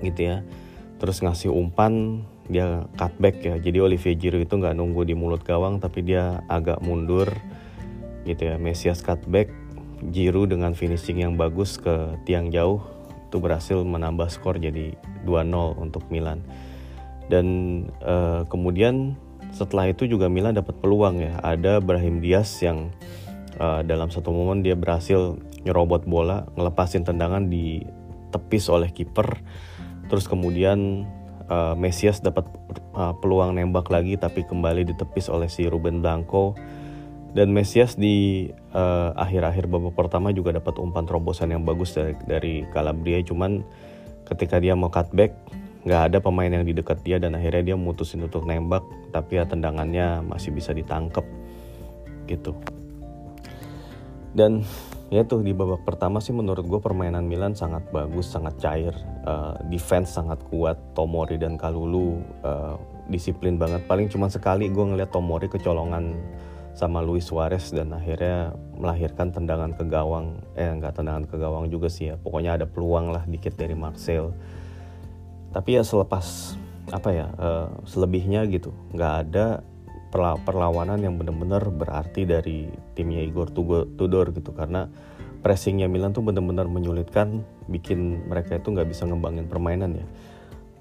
gitu 0.02 0.20
ya. 0.34 0.36
Terus 0.96 1.20
ngasih 1.20 1.52
umpan 1.52 2.24
dia 2.46 2.86
cutback 2.94 3.42
ya. 3.42 3.54
Jadi 3.58 3.78
Olivier 3.82 4.16
Giroud 4.16 4.46
itu 4.46 4.54
nggak 4.58 4.74
nunggu 4.78 5.02
di 5.06 5.14
mulut 5.18 5.42
gawang 5.42 5.82
tapi 5.82 6.02
dia 6.06 6.42
agak 6.46 6.82
mundur 6.82 7.30
gitu 8.26 8.42
ya. 8.42 8.56
Mesias 8.58 9.02
cutback 9.02 9.50
Giroud 10.12 10.52
dengan 10.52 10.76
finishing 10.76 11.22
yang 11.22 11.34
bagus 11.34 11.80
ke 11.80 12.20
tiang 12.28 12.52
jauh 12.52 12.82
itu 13.26 13.42
berhasil 13.42 13.82
menambah 13.82 14.30
skor 14.30 14.60
jadi 14.62 14.94
2-0 15.26 15.82
untuk 15.82 16.06
Milan. 16.14 16.42
Dan 17.26 17.46
uh, 18.06 18.46
kemudian 18.46 19.18
setelah 19.50 19.90
itu 19.90 20.06
juga 20.06 20.30
Milan 20.30 20.54
dapat 20.54 20.78
peluang 20.78 21.18
ya. 21.18 21.34
Ada 21.42 21.82
Brahim 21.82 22.22
Diaz 22.22 22.54
yang 22.62 22.94
uh, 23.60 23.80
dalam 23.84 24.12
satu 24.12 24.32
momen 24.32 24.60
dia 24.60 24.76
berhasil 24.76 25.36
nyerobot 25.64 26.06
bola 26.06 26.46
ngelepasin 26.54 27.02
tendangan 27.02 27.48
di 27.48 27.82
tepis 28.30 28.68
oleh 28.68 28.92
kiper. 28.92 29.40
Terus 30.06 30.30
kemudian 30.30 31.08
uh, 31.50 31.74
Mesias 31.74 32.22
dapat 32.22 32.46
uh, 32.94 33.16
peluang 33.18 33.56
nembak 33.56 33.90
lagi 33.90 34.14
tapi 34.14 34.46
kembali 34.46 34.86
ditepis 34.94 35.26
oleh 35.32 35.50
si 35.50 35.66
Ruben 35.66 36.04
Blanco. 36.04 36.54
Dan 37.36 37.52
Mesias 37.52 38.00
di 38.00 38.48
akhir-akhir 39.12 39.68
uh, 39.68 39.70
babak 39.76 39.92
pertama 39.92 40.32
juga 40.32 40.56
dapat 40.56 40.80
umpan 40.80 41.04
terobosan 41.04 41.52
yang 41.52 41.68
bagus 41.68 41.92
dari, 41.92 42.16
dari 42.24 42.54
Calabria. 42.72 43.20
Cuman 43.20 43.60
ketika 44.24 44.56
dia 44.56 44.72
mau 44.72 44.88
cutback 44.88 45.36
nggak 45.84 46.02
ada 46.12 46.18
pemain 46.24 46.48
yang 46.48 46.64
di 46.64 46.72
dekat 46.72 47.04
dia 47.04 47.20
dan 47.20 47.36
akhirnya 47.36 47.72
dia 47.72 47.76
mutusin 47.76 48.24
untuk 48.24 48.48
nembak 48.48 48.82
tapi 49.12 49.36
ya 49.36 49.44
tendangannya 49.44 50.24
masih 50.24 50.48
bisa 50.48 50.72
ditangkep. 50.72 51.28
Gitu 52.24 52.56
dan 54.36 54.60
ya 55.08 55.24
tuh 55.24 55.40
di 55.40 55.56
babak 55.56 55.88
pertama 55.88 56.20
sih 56.20 56.36
menurut 56.36 56.68
gue 56.68 56.76
permainan 56.76 57.24
Milan 57.24 57.56
sangat 57.56 57.88
bagus 57.88 58.28
sangat 58.28 58.60
cair. 58.60 58.92
Uh, 59.24 59.56
defense 59.72 60.12
sangat 60.12 60.38
kuat 60.52 60.76
Tomori 60.92 61.40
dan 61.40 61.56
Kalulu 61.56 62.20
uh, 62.44 62.76
disiplin 63.08 63.56
banget. 63.56 63.88
Paling 63.88 64.12
cuma 64.12 64.28
sekali 64.28 64.68
gue 64.68 64.84
ngeliat 64.84 65.08
Tomori 65.08 65.48
kecolongan 65.48 66.12
sama 66.76 67.00
Luis 67.00 67.24
Suarez 67.24 67.72
dan 67.72 67.96
akhirnya 67.96 68.52
melahirkan 68.76 69.32
tendangan 69.32 69.72
ke 69.72 69.88
gawang. 69.88 70.44
Eh 70.52 70.68
nggak 70.68 71.00
tendangan 71.00 71.24
ke 71.24 71.40
gawang 71.40 71.72
juga 71.72 71.88
sih 71.88 72.12
ya. 72.12 72.20
Pokoknya 72.20 72.60
ada 72.60 72.68
peluang 72.68 73.16
lah 73.16 73.24
dikit 73.24 73.56
dari 73.56 73.72
Marcel. 73.72 74.36
Tapi 75.56 75.80
ya 75.80 75.82
selepas 75.82 76.52
apa 76.92 77.10
ya 77.10 77.26
uh, 77.34 77.66
selebihnya 77.82 78.46
gitu 78.46 78.70
nggak 78.94 79.14
ada 79.26 79.58
perlawanan 80.42 80.98
yang 81.00 81.20
benar-benar 81.20 81.68
berarti 81.70 82.28
dari 82.28 82.68
timnya 82.96 83.22
Igor 83.22 83.52
Tudor 83.52 84.32
gitu. 84.32 84.50
Karena 84.52 84.88
pressingnya 85.46 85.86
Milan 85.86 86.10
tuh 86.10 86.26
benar-benar 86.26 86.66
menyulitkan 86.66 87.46
bikin 87.70 88.26
mereka 88.26 88.58
itu 88.58 88.74
nggak 88.74 88.90
bisa 88.90 89.06
ngembangin 89.06 89.46
permainan 89.46 89.94
ya. 89.94 90.06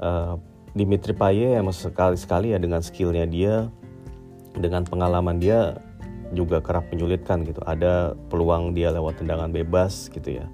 Uh, 0.01 0.35
Dimitri 0.75 1.15
Payet 1.15 1.63
emang 1.63 1.71
sekali-sekali 1.71 2.51
ya 2.51 2.59
dengan 2.59 2.83
skillnya 2.83 3.23
dia 3.23 3.71
dengan 4.59 4.83
pengalaman 4.83 5.39
dia 5.39 5.79
juga 6.35 6.59
kerap 6.59 6.91
menyulitkan 6.91 7.47
gitu. 7.47 7.63
Ada 7.63 8.17
peluang 8.27 8.75
dia 8.75 8.91
lewat 8.91 9.23
tendangan 9.23 9.53
bebas 9.55 10.11
gitu 10.11 10.41
ya. 10.43 10.45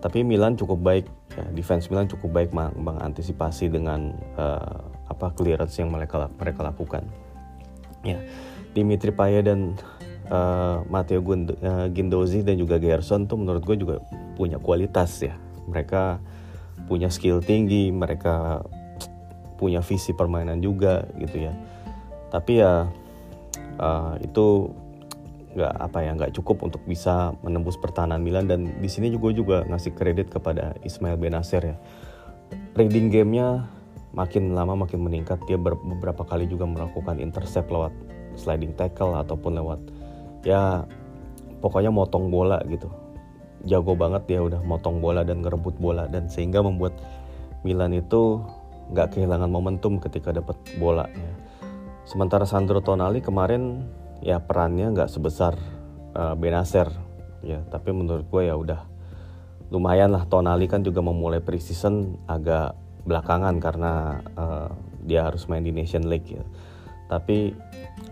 Tapi 0.00 0.24
Milan 0.24 0.56
cukup 0.56 0.80
baik 0.80 1.06
ya, 1.36 1.44
defense 1.52 1.92
Milan 1.92 2.08
cukup 2.08 2.32
baik 2.32 2.50
mengantisipasi 2.56 3.68
dengan 3.70 4.16
uh, 4.40 4.82
apa 5.10 5.34
clearance 5.36 5.76
yang 5.76 5.92
mereka 5.92 6.30
mereka 6.40 6.64
lakukan 6.64 7.04
ya. 8.06 8.18
Dimitri 8.72 9.12
Payet 9.12 9.44
dan 9.44 9.76
uh, 10.32 10.80
Matteo 10.88 11.20
Gindozi 11.92 12.40
dan 12.40 12.56
juga 12.56 12.80
Gerson 12.80 13.28
tuh 13.28 13.36
menurut 13.36 13.62
gue 13.64 13.76
juga 13.76 14.00
punya 14.34 14.56
kualitas 14.56 15.20
ya. 15.20 15.36
Mereka 15.68 16.18
punya 16.88 17.08
skill 17.12 17.40
tinggi 17.40 17.94
mereka 17.94 18.64
punya 19.60 19.78
visi 19.78 20.10
permainan 20.10 20.58
juga 20.58 21.06
gitu 21.20 21.46
ya. 21.46 21.52
Tapi 22.32 22.52
ya 22.58 22.90
uh, 23.78 24.14
itu 24.18 24.72
nggak 25.52 25.74
apa 25.78 25.98
ya 26.00 26.10
nggak 26.16 26.32
cukup 26.40 26.64
untuk 26.64 26.80
bisa 26.88 27.36
menembus 27.44 27.76
pertahanan 27.76 28.24
Milan 28.24 28.48
dan 28.48 28.72
di 28.80 28.88
sini 28.88 29.12
juga 29.12 29.28
juga 29.36 29.56
ngasih 29.68 29.92
kredit 29.92 30.32
kepada 30.32 30.74
Ismail 30.82 31.20
Benacer 31.20 31.62
ya. 31.62 31.76
Reading 32.72 33.12
gamenya 33.12 33.68
makin 34.12 34.52
lama 34.52 34.76
makin 34.76 35.00
meningkat 35.00 35.40
dia 35.48 35.56
beberapa 35.56 36.22
kali 36.24 36.44
juga 36.44 36.68
melakukan 36.68 37.16
intercept 37.16 37.72
lewat 37.72 37.92
sliding 38.36 38.76
tackle 38.76 39.16
ataupun 39.16 39.56
lewat 39.56 39.80
ya 40.44 40.84
pokoknya 41.64 41.88
motong 41.88 42.28
bola 42.28 42.60
gitu 42.68 42.92
jago 43.64 43.94
banget 43.94 44.26
dia 44.26 44.40
udah 44.42 44.60
motong 44.60 44.98
bola 44.98 45.22
dan 45.22 45.40
ngerebut 45.40 45.78
bola 45.78 46.10
dan 46.10 46.26
sehingga 46.26 46.60
membuat 46.60 46.92
Milan 47.62 47.94
itu 47.94 48.42
nggak 48.90 49.14
kehilangan 49.16 49.46
momentum 49.46 50.02
ketika 50.02 50.34
dapat 50.34 50.58
bola 50.82 51.06
ya. 51.06 51.32
Sementara 52.02 52.42
Sandro 52.42 52.82
Tonali 52.82 53.22
kemarin 53.22 53.86
ya 54.18 54.42
perannya 54.42 54.90
nggak 54.90 55.06
sebesar 55.06 55.54
uh, 56.18 56.34
Benacer 56.34 56.90
ya 57.46 57.62
tapi 57.70 57.94
menurut 57.94 58.26
gue 58.26 58.42
ya 58.50 58.58
udah 58.58 58.82
lumayan 59.70 60.10
lah 60.10 60.26
Tonali 60.26 60.66
kan 60.66 60.82
juga 60.82 60.98
memulai 60.98 61.38
preseason 61.38 62.18
agak 62.26 62.74
belakangan 63.02 63.58
karena 63.58 64.22
uh, 64.38 64.70
dia 65.02 65.26
harus 65.26 65.46
main 65.50 65.62
di 65.62 65.74
Nation 65.74 66.06
League 66.06 66.30
ya. 66.30 66.44
Tapi 67.10 67.52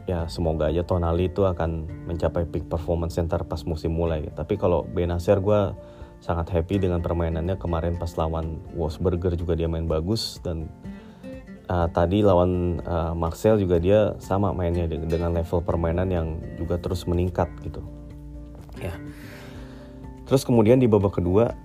ya 0.04 0.28
semoga 0.28 0.68
aja 0.68 0.84
Tonali 0.84 1.30
itu 1.30 1.46
akan 1.46 1.88
mencapai 2.04 2.44
peak 2.50 2.68
performance 2.68 3.16
center 3.16 3.40
pas 3.46 3.62
musim 3.64 3.94
mulai. 3.94 4.28
Tapi 4.34 4.58
kalau 4.60 4.84
Benacer 4.84 5.40
gue 5.40 5.72
sangat 6.20 6.52
happy 6.52 6.82
dengan 6.82 7.00
permainannya. 7.00 7.56
Kemarin 7.56 7.96
pas 7.96 8.12
lawan 8.20 8.60
Wolfsburger 8.76 9.34
juga 9.40 9.56
dia 9.56 9.66
main 9.66 9.88
bagus 9.88 10.36
dan 10.44 10.68
uh, 11.70 11.88
tadi 11.88 12.20
lawan 12.20 12.84
uh, 12.84 13.16
Marcel 13.16 13.56
juga 13.56 13.80
dia 13.80 14.14
sama 14.20 14.52
mainnya 14.52 14.84
dengan 14.86 15.32
level 15.32 15.64
permainan 15.64 16.08
yang 16.12 16.28
juga 16.60 16.76
terus 16.76 17.08
meningkat 17.08 17.48
gitu. 17.64 17.80
Ya. 18.82 18.92
Terus 20.28 20.46
kemudian 20.46 20.78
di 20.78 20.86
babak 20.86 21.18
kedua 21.18 21.56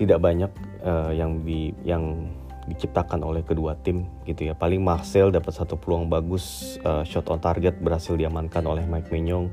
tidak 0.00 0.22
banyak 0.22 0.48
uh, 0.86 1.10
yang 1.12 1.42
di 1.44 1.74
yang 1.84 2.30
diciptakan 2.66 3.26
oleh 3.26 3.42
kedua 3.42 3.74
tim 3.74 4.06
gitu 4.22 4.46
ya 4.46 4.54
paling 4.54 4.78
Marcel 4.78 5.34
dapat 5.34 5.50
satu 5.50 5.74
peluang 5.74 6.06
bagus 6.06 6.76
uh, 6.86 7.02
shot 7.02 7.26
on 7.28 7.42
target 7.42 7.74
berhasil 7.82 8.14
diamankan 8.14 8.62
oleh 8.62 8.86
Mike 8.86 9.10
Mignon 9.10 9.50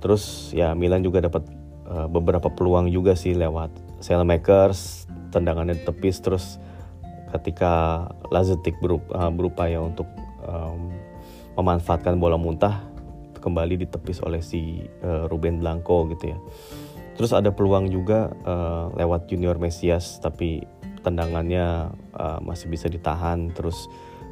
terus 0.00 0.48
ya 0.56 0.72
Milan 0.72 1.04
juga 1.04 1.20
dapat 1.20 1.44
uh, 1.84 2.08
beberapa 2.08 2.48
peluang 2.48 2.88
juga 2.88 3.12
sih 3.12 3.36
lewat 3.36 3.68
Sailmakers 4.00 5.04
tendangannya 5.28 5.76
tepis 5.84 6.24
terus 6.24 6.56
ketika 7.36 8.06
Lazetic 8.32 8.80
uh, 8.82 9.30
berupaya 9.30 9.78
untuk 9.78 10.08
um, 10.44 10.90
memanfaatkan 11.60 12.18
bola 12.18 12.40
muntah 12.40 12.82
kembali 13.40 13.86
ditepis 13.86 14.20
oleh 14.20 14.44
si 14.44 14.84
uh, 15.00 15.24
Ruben 15.30 15.58
Blanco 15.64 16.04
gitu 16.12 16.36
ya. 16.36 16.38
Terus 17.16 17.32
ada 17.36 17.52
peluang 17.52 17.88
juga 17.92 18.32
uh, 18.44 18.92
lewat 18.96 19.28
Junior 19.28 19.56
Mesias 19.60 20.20
tapi 20.20 20.64
tendangannya 21.00 21.92
uh, 22.14 22.38
masih 22.44 22.70
bisa 22.70 22.86
ditahan. 22.86 23.52
Terus 23.52 23.88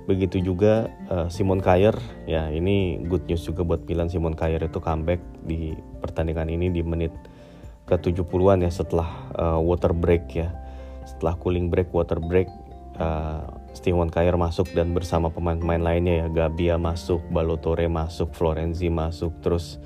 begitu 0.09 0.41
juga 0.41 0.89
uh, 1.13 1.29
Simon 1.29 1.61
Kjaer 1.61 1.97
ya 2.25 2.49
ini 2.49 3.05
good 3.05 3.29
news 3.29 3.45
juga 3.45 3.61
buat 3.61 3.85
Milan 3.85 4.09
Simon 4.09 4.33
Kjaer 4.33 4.65
itu 4.65 4.81
comeback 4.81 5.21
di 5.45 5.77
pertandingan 6.01 6.49
ini 6.49 6.73
di 6.73 6.81
menit 6.81 7.13
ke 7.89 7.97
70-an 7.97 8.65
ya 8.65 8.73
setelah 8.73 9.09
uh, 9.37 9.61
water 9.61 9.97
break 9.97 10.37
ya. 10.37 10.53
Setelah 11.09 11.41
cooling 11.41 11.73
break, 11.73 11.89
water 11.97 12.21
break 12.21 12.53
uh, 13.01 13.49
Steven 13.73 14.11
Kayer 14.11 14.35
masuk 14.35 14.75
dan 14.75 14.91
bersama 14.91 15.31
pemain-pemain 15.31 15.81
lainnya 15.81 16.27
ya 16.27 16.29
Gabia 16.29 16.77
masuk, 16.77 17.23
Balotore 17.31 17.87
masuk, 17.87 18.35
Florenzi 18.35 18.91
masuk, 18.91 19.39
terus 19.39 19.79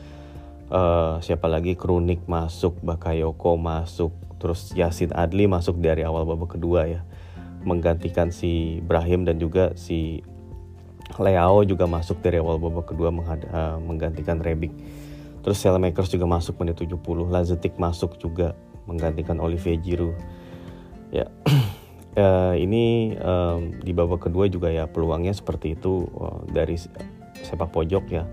uh, 0.72 1.20
siapa 1.20 1.46
lagi 1.46 1.76
Krunik 1.76 2.24
masuk, 2.24 2.80
Bakayoko 2.80 3.60
masuk, 3.60 4.10
terus 4.42 4.74
Yasin 4.74 5.14
Adli 5.14 5.46
masuk 5.46 5.78
dari 5.78 6.02
awal 6.02 6.26
babak 6.26 6.58
kedua 6.58 6.90
ya 6.90 7.06
menggantikan 7.62 8.34
si 8.34 8.82
Brahim 8.82 9.22
dan 9.22 9.38
juga 9.38 9.70
si 9.78 10.20
Leao 11.18 11.60
juga 11.66 11.84
masuk 11.84 12.24
dari 12.24 12.40
awal 12.40 12.56
babak 12.56 12.94
kedua 12.94 13.12
uh, 13.12 13.76
menggantikan 13.82 14.40
Rebic. 14.40 14.72
Terus 15.42 15.58
Selmakers 15.58 16.08
juga 16.08 16.24
masuk 16.24 16.62
menit 16.62 16.78
70, 16.78 17.02
Lazetic 17.28 17.74
masuk 17.76 18.16
juga 18.16 18.54
menggantikan 18.86 19.42
Olivier 19.42 19.76
Giroud. 19.82 20.14
Ya, 21.10 21.28
uh, 22.16 22.54
ini 22.64 23.12
um, 23.18 23.76
di 23.82 23.92
babak 23.92 24.30
kedua 24.30 24.48
juga 24.48 24.70
ya 24.70 24.88
peluangnya 24.88 25.34
seperti 25.34 25.76
itu 25.76 26.06
uh, 26.16 26.46
dari 26.48 26.78
sepak 27.42 27.74
pojok 27.74 28.04
ya. 28.08 28.24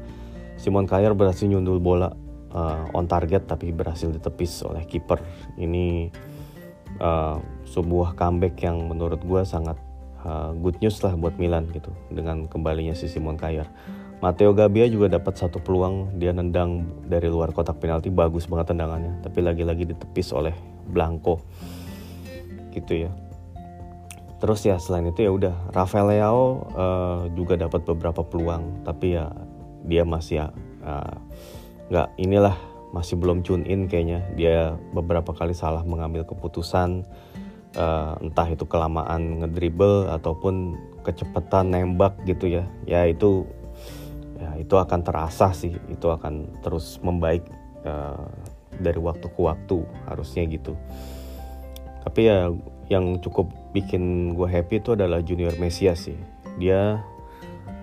Simon 0.56 0.88
Kjaer 0.88 1.16
berhasil 1.16 1.48
nyundul 1.50 1.82
bola 1.82 2.14
uh, 2.54 2.90
on 2.94 3.06
target 3.06 3.46
tapi 3.46 3.74
berhasil 3.74 4.10
ditepis 4.10 4.66
oleh 4.66 4.84
kiper. 4.86 5.22
Ini 5.58 6.10
uh, 7.02 7.38
sebuah 7.70 8.18
comeback 8.18 8.58
yang 8.66 8.90
menurut 8.90 9.22
gue 9.22 9.42
sangat 9.46 9.78
uh, 10.26 10.52
good 10.58 10.78
news 10.82 11.00
lah 11.06 11.14
buat 11.16 11.38
Milan 11.38 11.70
gitu 11.72 11.94
dengan 12.10 12.50
kembalinya 12.50 12.94
si 12.98 13.08
Simon 13.08 13.38
Kjaer. 13.38 13.70
Matteo 14.20 14.52
Gabbia 14.52 14.84
juga 14.92 15.08
dapat 15.08 15.40
satu 15.40 15.64
peluang. 15.64 16.20
Dia 16.20 16.36
nendang 16.36 16.84
dari 17.08 17.32
luar 17.32 17.56
kotak 17.56 17.80
penalti. 17.80 18.12
Bagus 18.12 18.52
banget 18.52 18.76
tendangannya. 18.76 19.24
Tapi 19.24 19.40
lagi-lagi 19.40 19.88
ditepis 19.96 20.36
oleh 20.36 20.52
Blanco. 20.92 21.40
Gitu 22.76 23.08
ya. 23.08 23.12
Terus 24.44 24.60
ya 24.68 24.76
selain 24.76 25.08
itu 25.08 25.24
ya 25.24 25.32
udah 25.32 25.56
Rafael 25.72 26.12
Leao 26.12 26.68
uh, 26.76 27.22
juga 27.32 27.56
dapat 27.56 27.88
beberapa 27.88 28.20
peluang. 28.20 28.84
Tapi 28.84 29.16
ya 29.16 29.32
dia 29.88 30.04
masih 30.04 30.44
ya 30.44 30.48
uh, 30.84 31.16
nggak 31.90 32.08
inilah 32.22 32.56
masih 32.90 33.18
belum 33.18 33.46
tune 33.46 33.66
in 33.70 33.86
kayaknya 33.86 34.26
dia 34.34 34.74
beberapa 34.94 35.30
kali 35.34 35.54
salah 35.54 35.86
mengambil 35.86 36.26
keputusan 36.26 37.06
uh, 37.78 38.18
entah 38.22 38.50
itu 38.50 38.66
kelamaan 38.66 39.46
ngedribble 39.46 40.10
ataupun 40.10 40.78
kecepatan 41.06 41.74
nembak 41.74 42.18
gitu 42.26 42.50
ya 42.50 42.66
ya 42.90 43.06
itu 43.06 43.46
ya 44.42 44.58
itu 44.58 44.74
akan 44.74 45.06
terasa 45.06 45.54
sih 45.54 45.78
itu 45.90 46.08
akan 46.10 46.62
terus 46.66 46.98
membaik 47.06 47.46
uh, 47.86 48.26
dari 48.80 48.98
waktu 48.98 49.30
ke 49.30 49.40
waktu 49.42 49.86
harusnya 50.10 50.50
gitu 50.50 50.74
tapi 52.10 52.26
ya 52.26 52.50
yang 52.90 53.22
cukup 53.22 53.54
bikin 53.70 54.34
gue 54.34 54.50
happy 54.50 54.82
itu 54.82 54.98
adalah 54.98 55.22
Junior 55.22 55.54
Mesias 55.62 56.10
sih. 56.10 56.18
Dia 56.58 57.00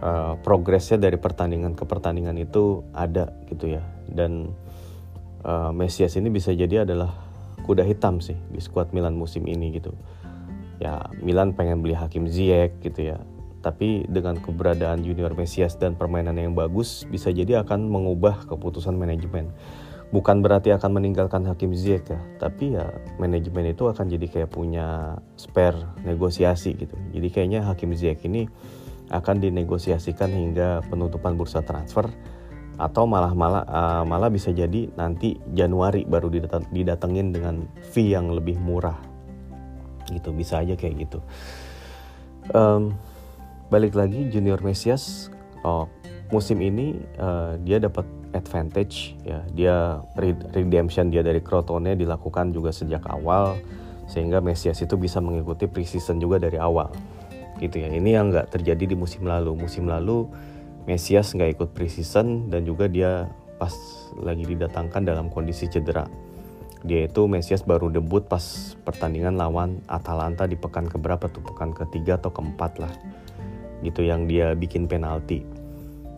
uh, 0.03 0.35
progresnya 0.43 0.99
dari 0.99 1.15
pertandingan 1.17 1.79
ke 1.79 1.87
pertandingan 1.87 2.35
itu 2.37 2.83
ada 2.91 3.31
gitu 3.47 3.71
ya. 3.79 3.87
Dan 4.09 4.55
uh, 5.43 5.71
Mesias 5.75 6.15
ini 6.19 6.31
bisa 6.33 6.55
jadi 6.55 6.87
adalah 6.89 7.13
kuda 7.67 7.83
hitam 7.83 8.23
sih 8.23 8.37
di 8.51 8.63
skuad 8.63 8.95
Milan 8.95 9.19
musim 9.19 9.45
ini 9.47 9.75
gitu. 9.75 9.95
Ya 10.83 11.09
Milan 11.21 11.57
pengen 11.57 11.81
beli 11.81 11.97
Hakim 11.97 12.29
Ziyech 12.31 12.79
gitu 12.83 13.15
ya. 13.15 13.19
Tapi 13.65 14.07
dengan 14.07 14.39
keberadaan 14.39 15.03
Junior 15.03 15.35
Mesias 15.35 15.75
dan 15.75 15.99
permainan 15.99 16.39
yang 16.39 16.55
bagus 16.55 17.03
bisa 17.11 17.35
jadi 17.35 17.67
akan 17.67 17.91
mengubah 17.91 18.47
keputusan 18.47 18.95
manajemen 18.95 19.51
bukan 20.15 20.39
berarti 20.39 20.71
akan 20.71 21.03
meninggalkan 21.03 21.43
Hakim 21.51 21.75
Ziyech 21.75 22.07
ya 22.07 22.21
tapi 22.39 22.79
ya 22.79 22.87
manajemen 23.19 23.75
itu 23.75 23.91
akan 23.91 24.07
jadi 24.07 24.27
kayak 24.31 24.51
punya 24.55 25.19
spare 25.35 25.83
negosiasi 26.07 26.79
gitu 26.79 26.95
jadi 27.11 27.29
kayaknya 27.31 27.61
Hakim 27.67 27.91
Ziyech 27.91 28.23
ini 28.23 28.47
akan 29.11 29.43
dinegosiasikan 29.43 30.31
hingga 30.31 30.83
penutupan 30.87 31.35
bursa 31.35 31.63
transfer 31.63 32.07
atau 32.77 33.09
malah 33.09 33.33
malah 33.33 33.65
uh, 33.65 34.05
malah 34.05 34.29
bisa 34.29 34.53
jadi 34.53 34.93
nanti 35.01 35.41
Januari 35.57 36.05
baru 36.05 36.29
didatang, 36.29 36.69
didatengin 36.69 37.33
dengan 37.33 37.65
fee 37.93 38.13
yang 38.13 38.29
lebih 38.29 38.61
murah. 38.61 38.97
Gitu 40.13 40.31
bisa 40.37 40.61
aja 40.61 40.77
kayak 40.77 41.09
gitu. 41.09 41.19
Um, 42.53 42.95
balik 43.73 43.97
lagi 43.99 44.29
Junior 44.31 44.63
Mesias 44.63 45.33
oh 45.67 45.91
musim 46.31 46.63
ini 46.63 46.95
uh, 47.19 47.59
dia 47.65 47.81
dapat 47.81 48.05
advantage 48.37 49.17
ya. 49.25 49.41
Dia 49.57 50.05
redemption 50.53 51.09
dia 51.09 51.25
dari 51.25 51.41
Crotone 51.41 51.97
dilakukan 51.97 52.53
juga 52.53 52.71
sejak 52.77 53.09
awal 53.09 53.57
sehingga 54.07 54.39
Mesias 54.45 54.79
itu 54.85 54.95
bisa 55.01 55.19
mengikuti 55.19 55.65
preseason 55.65 56.21
juga 56.21 56.39
dari 56.39 56.61
awal. 56.61 56.93
Gitu 57.57 57.81
ya 57.81 57.89
ini 57.89 58.13
yang 58.13 58.29
nggak 58.29 58.53
terjadi 58.53 58.93
di 58.93 58.97
musim 59.01 59.25
lalu. 59.25 59.57
Musim 59.57 59.89
lalu 59.89 60.29
Mesias 60.87 61.35
nggak 61.35 61.59
ikut 61.59 61.69
preseason 61.75 62.47
dan 62.47 62.63
juga 62.63 62.87
dia 62.87 63.27
pas 63.59 63.75
lagi 64.23 64.47
didatangkan 64.47 65.03
dalam 65.03 65.27
kondisi 65.27 65.67
cedera. 65.67 66.07
Dia 66.87 67.11
itu 67.11 67.27
Mesias 67.27 67.67
baru 67.67 67.91
debut 67.91 68.23
pas 68.23 68.79
pertandingan 68.87 69.35
lawan 69.35 69.83
Atalanta 69.91 70.47
di 70.47 70.55
pekan 70.55 70.87
keberapa 70.87 71.27
tuh? 71.27 71.43
Pekan 71.43 71.75
ketiga 71.75 72.15
atau 72.15 72.31
keempat 72.31 72.79
lah. 72.79 72.95
Gitu 73.83 74.07
yang 74.07 74.31
dia 74.31 74.55
bikin 74.55 74.87
penalti. 74.87 75.43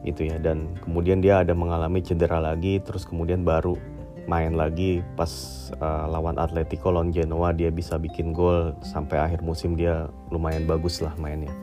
Gitu 0.04 0.28
ya 0.28 0.36
dan 0.36 0.76
kemudian 0.84 1.24
dia 1.24 1.40
ada 1.40 1.56
mengalami 1.56 2.04
cedera 2.04 2.36
lagi 2.36 2.78
terus 2.84 3.08
kemudian 3.08 3.42
baru 3.48 3.80
main 4.28 4.52
lagi 4.52 5.00
pas 5.16 5.32
uh, 5.80 6.04
lawan 6.12 6.36
Atletico 6.36 6.92
lawan 6.92 7.08
Genoa 7.08 7.56
dia 7.56 7.72
bisa 7.72 7.96
bikin 7.96 8.36
gol. 8.36 8.76
Sampai 8.84 9.16
akhir 9.16 9.40
musim 9.40 9.80
dia 9.80 10.12
lumayan 10.28 10.68
bagus 10.68 11.00
lah 11.00 11.16
mainnya. 11.16 11.56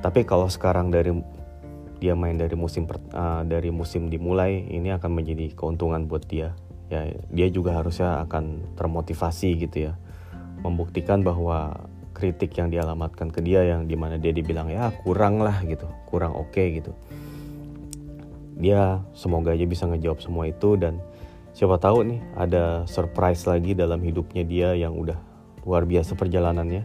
Tapi 0.00 0.24
kalau 0.24 0.48
sekarang 0.48 0.88
dari 0.88 1.12
dia 2.02 2.18
main 2.18 2.34
dari 2.34 2.58
musim 2.58 2.90
uh, 2.90 3.46
dari 3.46 3.70
musim 3.70 4.10
dimulai 4.10 4.66
ini 4.66 4.90
akan 4.90 5.22
menjadi 5.22 5.54
keuntungan 5.54 6.10
buat 6.10 6.26
dia. 6.26 6.58
Ya 6.90 7.06
dia 7.30 7.46
juga 7.46 7.78
harusnya 7.78 8.18
akan 8.26 8.74
termotivasi 8.74 9.54
gitu 9.62 9.86
ya. 9.86 9.92
Membuktikan 10.66 11.22
bahwa 11.22 11.86
kritik 12.10 12.58
yang 12.58 12.74
dialamatkan 12.74 13.30
ke 13.30 13.38
dia 13.38 13.62
yang 13.62 13.86
di 13.86 13.94
mana 13.94 14.18
dia 14.18 14.34
dibilang 14.34 14.66
ya 14.66 14.90
kurang 15.06 15.38
lah 15.38 15.62
gitu. 15.62 15.86
Kurang 16.10 16.34
oke 16.34 16.50
okay, 16.50 16.82
gitu. 16.82 16.90
Dia 18.58 18.98
semoga 19.14 19.54
aja 19.54 19.62
bisa 19.62 19.86
ngejawab 19.86 20.18
semua 20.18 20.50
itu 20.50 20.74
dan 20.74 20.98
siapa 21.54 21.78
tahu 21.78 22.02
nih 22.02 22.20
ada 22.34 22.82
surprise 22.90 23.46
lagi 23.46 23.78
dalam 23.78 24.02
hidupnya 24.02 24.42
dia 24.42 24.74
yang 24.74 24.98
udah 24.98 25.16
luar 25.62 25.86
biasa 25.86 26.18
perjalanannya. 26.18 26.82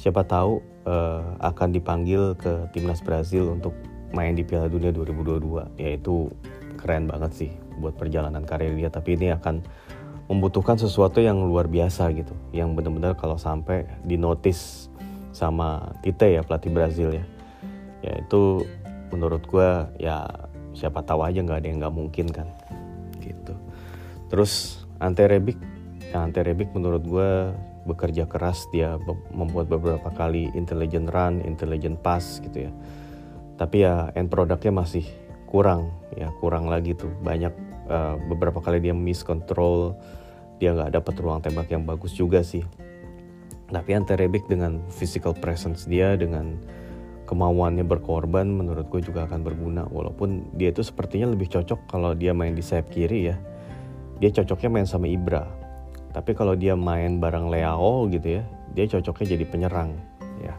Siapa 0.00 0.24
tahu 0.24 0.64
uh, 0.88 1.36
akan 1.42 1.68
dipanggil 1.76 2.32
ke 2.38 2.72
timnas 2.72 3.04
Brazil 3.04 3.52
untuk 3.52 3.76
main 4.12 4.32
di 4.32 4.44
Piala 4.44 4.70
Dunia 4.72 4.88
2022 4.92 5.80
yaitu 5.80 6.32
keren 6.78 7.10
banget 7.10 7.32
sih 7.34 7.50
buat 7.78 7.94
perjalanan 7.98 8.46
karir 8.46 8.72
dia. 8.74 8.88
Tapi 8.88 9.18
ini 9.18 9.34
akan 9.34 9.60
membutuhkan 10.28 10.76
sesuatu 10.76 11.18
yang 11.18 11.40
luar 11.42 11.66
biasa 11.66 12.10
gitu. 12.14 12.32
Yang 12.54 12.78
benar-benar 12.78 13.12
kalau 13.18 13.36
sampai 13.36 13.88
dinotis 14.04 14.90
sama 15.32 15.92
Tite 16.00 16.38
ya 16.38 16.42
pelatih 16.44 16.72
Brazil 16.72 17.08
ya. 17.12 17.24
Ya 18.04 18.12
itu 18.22 18.64
menurut 19.10 19.42
gue 19.48 19.68
ya 19.98 20.24
siapa 20.76 21.02
tahu 21.02 21.26
aja 21.26 21.42
nggak 21.42 21.58
ada 21.64 21.68
yang 21.68 21.78
nggak 21.82 21.96
mungkin 21.96 22.26
kan. 22.30 22.48
Gitu. 23.18 23.54
Terus 24.30 24.84
Ante 25.02 25.26
Rebic. 25.26 25.58
Ya 26.08 26.24
Ante 26.24 26.40
Rebic 26.40 26.72
menurut 26.72 27.02
gue 27.04 27.30
bekerja 27.88 28.28
keras. 28.28 28.68
Dia 28.70 29.00
membuat 29.32 29.72
beberapa 29.72 30.12
kali 30.12 30.52
intelligent 30.52 31.08
run 31.08 31.40
intelligent 31.42 31.98
pass 32.04 32.38
gitu 32.44 32.68
ya 32.68 32.72
tapi 33.58 33.84
ya 33.84 34.14
end 34.14 34.30
produknya 34.30 34.70
masih 34.70 35.04
kurang. 35.50 35.90
Ya 36.14 36.30
kurang 36.38 36.70
lagi 36.70 36.94
tuh. 36.94 37.10
Banyak 37.20 37.52
uh, 37.90 38.14
beberapa 38.30 38.62
kali 38.62 38.78
dia 38.78 38.94
miss 38.94 39.26
control 39.26 39.98
dia 40.58 40.74
nggak 40.74 40.94
dapat 40.94 41.14
ruang 41.22 41.42
tembak 41.42 41.68
yang 41.70 41.82
bagus 41.84 42.14
juga 42.14 42.40
sih. 42.42 42.62
Tapi 43.68 43.90
Ante 43.92 44.16
Rebic 44.16 44.48
dengan 44.48 44.80
physical 44.88 45.36
presence 45.36 45.84
dia 45.84 46.16
dengan 46.16 46.56
kemauannya 47.28 47.84
berkorban 47.84 48.48
menurut 48.48 48.88
gue 48.88 49.04
juga 49.04 49.28
akan 49.28 49.44
berguna. 49.44 49.84
Walaupun 49.90 50.56
dia 50.56 50.72
itu 50.72 50.80
sepertinya 50.80 51.28
lebih 51.28 51.52
cocok 51.52 51.90
kalau 51.90 52.16
dia 52.16 52.32
main 52.32 52.56
di 52.56 52.64
sayap 52.64 52.88
kiri 52.88 53.28
ya. 53.28 53.36
Dia 54.18 54.32
cocoknya 54.32 54.70
main 54.72 54.88
sama 54.88 55.06
Ibra. 55.06 55.44
Tapi 56.08 56.32
kalau 56.32 56.56
dia 56.56 56.72
main 56.72 57.20
bareng 57.20 57.52
Leao 57.52 58.08
gitu 58.08 58.40
ya 58.40 58.42
dia 58.78 58.84
cocoknya 58.86 59.34
jadi 59.34 59.44
penyerang 59.48 59.90
ya 60.38 60.54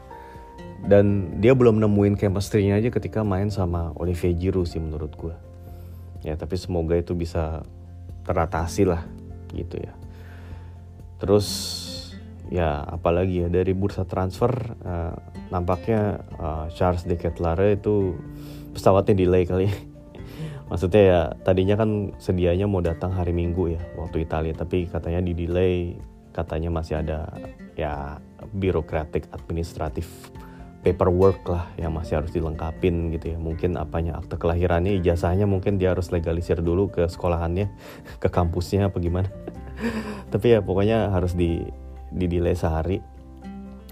dan 0.87 1.35
dia 1.43 1.51
belum 1.57 1.81
nemuin 1.81 2.15
chemistry-nya 2.15 2.79
aja 2.79 2.89
ketika 2.93 3.25
main 3.25 3.51
sama 3.51 3.91
Olivier 3.99 4.31
Giroud 4.37 4.69
sih 4.69 4.79
menurut 4.79 5.11
gue 5.17 5.35
ya 6.23 6.35
tapi 6.35 6.59
semoga 6.59 6.99
itu 6.99 7.15
bisa 7.15 7.63
teratasi 8.27 8.83
lah 8.85 9.01
gitu 9.55 9.79
ya. 9.79 9.93
Terus 11.19 11.47
ya 12.49 12.81
apalagi 12.85 13.45
ya 13.45 13.47
dari 13.49 13.73
bursa 13.77 14.05
transfer 14.05 14.51
uh, 14.81 15.13
nampaknya 15.53 16.21
uh, 16.37 16.65
Charles 16.73 17.05
de 17.05 17.17
Ketlare 17.17 17.77
itu 17.77 18.17
pesawatnya 18.75 19.15
delay 19.17 19.43
kali. 19.49 19.67
Maksudnya 20.69 21.01
ya 21.01 21.21
tadinya 21.41 21.75
kan 21.79 22.13
sedianya 22.21 22.69
mau 22.69 22.83
datang 22.83 23.09
hari 23.09 23.33
Minggu 23.33 23.73
ya 23.73 23.81
waktu 23.97 24.21
Italia 24.21 24.53
tapi 24.53 24.85
katanya 24.85 25.25
di 25.25 25.33
delay 25.33 25.97
katanya 26.29 26.69
masih 26.69 27.01
ada 27.01 27.25
ya 27.73 28.21
birokratik 28.53 29.25
administratif 29.33 30.29
paperwork 30.79 31.43
lah 31.51 31.67
yang 31.75 31.91
masih 31.91 32.23
harus 32.23 32.31
dilengkapin 32.31 33.11
gitu 33.11 33.35
ya. 33.35 33.37
Mungkin 33.37 33.75
apanya 33.75 34.19
akte 34.19 34.39
kelahirannya 34.39 34.95
ijazahnya 35.03 35.43
mungkin 35.43 35.75
dia 35.75 35.91
harus 35.91 36.09
legalisir 36.09 36.63
dulu 36.63 36.87
ke 36.87 37.07
sekolahannya 37.07 37.67
ke 38.23 38.27
kampusnya 38.31 38.87
apa 38.87 38.97
gimana. 39.03 39.29
Tapi 40.33 40.55
ya 40.55 40.59
pokoknya 40.63 41.11
harus 41.11 41.35
di 41.35 41.63
di 42.09 42.25
delay 42.25 42.55
sehari 42.55 42.99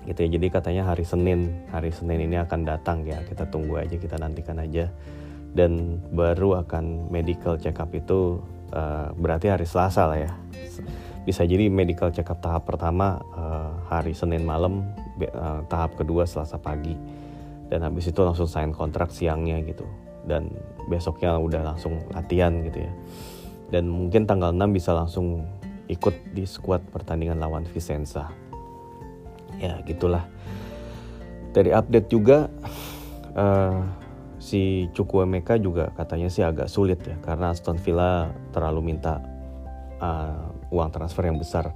gitu 0.07 0.19
ya. 0.23 0.29
Jadi 0.39 0.47
katanya 0.47 0.83
hari 0.87 1.03
Senin 1.03 1.67
hari 1.69 1.91
Senin 1.91 2.23
ini 2.23 2.39
akan 2.39 2.63
datang 2.63 3.03
ya. 3.03 3.19
Kita 3.27 3.51
tunggu 3.51 3.79
aja 3.83 3.99
kita 3.99 4.15
nantikan 4.15 4.59
aja. 4.63 4.87
Dan 5.51 6.03
baru 6.13 6.61
akan 6.61 7.09
medical 7.09 7.57
check 7.57 7.81
up 7.81 7.89
itu 7.89 8.37
uh, 8.71 9.09
berarti 9.17 9.49
hari 9.49 9.65
Selasa 9.65 10.05
lah 10.05 10.19
ya 10.21 10.31
bisa 11.27 11.43
jadi 11.43 11.67
medical 11.67 12.07
check 12.15 12.31
up 12.31 12.39
tahap 12.39 12.63
pertama 12.63 13.19
uh, 13.35 13.75
hari 13.91 14.15
Senin 14.15 14.47
malam 14.47 14.87
uh, 15.19 15.59
tahap 15.67 15.99
kedua 15.99 16.23
Selasa 16.23 16.55
pagi 16.55 16.95
dan 17.67 17.83
habis 17.83 18.07
itu 18.07 18.23
langsung 18.23 18.47
sign 18.47 18.71
kontrak 18.71 19.11
siangnya 19.11 19.59
gitu 19.67 19.83
dan 20.23 20.47
besoknya 20.87 21.35
udah 21.35 21.75
langsung 21.75 21.99
latihan 22.15 22.63
gitu 22.63 22.87
ya 22.87 22.91
dan 23.67 23.91
mungkin 23.91 24.23
tanggal 24.23 24.55
6 24.55 24.71
bisa 24.71 24.95
langsung 24.95 25.43
ikut 25.87 26.35
di 26.35 26.43
skuad 26.43 26.83
pertandingan 26.91 27.39
lawan 27.39 27.63
Vicenza. 27.67 28.31
Ya 29.57 29.79
gitulah. 29.83 30.27
Dari 31.55 31.73
update 31.73 32.07
juga 32.11 32.51
uh, 33.33 33.81
si 34.37 34.85
Chukwuemeka 34.93 35.57
juga 35.57 35.89
katanya 35.97 36.29
sih 36.29 36.45
agak 36.45 36.69
sulit 36.69 37.01
ya 37.01 37.17
karena 37.25 37.51
Aston 37.51 37.81
Villa 37.81 38.29
terlalu 38.53 38.93
minta 38.93 39.19
uh, 39.97 40.53
uang 40.73 40.89
transfer 40.91 41.27
yang 41.27 41.39
besar. 41.39 41.71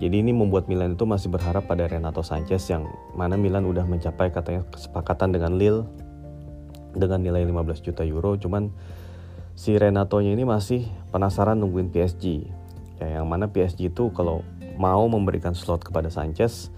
Jadi 0.00 0.24
ini 0.24 0.32
membuat 0.32 0.64
Milan 0.64 0.96
itu 0.96 1.04
masih 1.04 1.28
berharap 1.28 1.68
pada 1.68 1.84
Renato 1.84 2.24
Sanchez 2.24 2.64
yang 2.72 2.88
mana 3.12 3.36
Milan 3.36 3.68
udah 3.68 3.84
mencapai 3.84 4.32
katanya 4.32 4.64
kesepakatan 4.72 5.36
dengan 5.36 5.60
Lille 5.60 5.84
dengan 6.96 7.20
nilai 7.20 7.44
15 7.44 7.84
juta 7.84 8.02
euro. 8.02 8.32
Cuman 8.40 8.72
si 9.60 9.76
Renato-nya 9.76 10.32
ini 10.32 10.48
masih 10.48 10.88
penasaran 11.12 11.60
nungguin 11.60 11.92
PSG 11.92 12.48
ya 13.00 13.20
yang 13.20 13.26
mana 13.26 13.48
PSG 13.48 13.92
itu 13.92 14.12
kalau 14.12 14.44
mau 14.76 15.04
memberikan 15.08 15.56
slot 15.56 15.84
kepada 15.84 16.12
Sanchez 16.12 16.72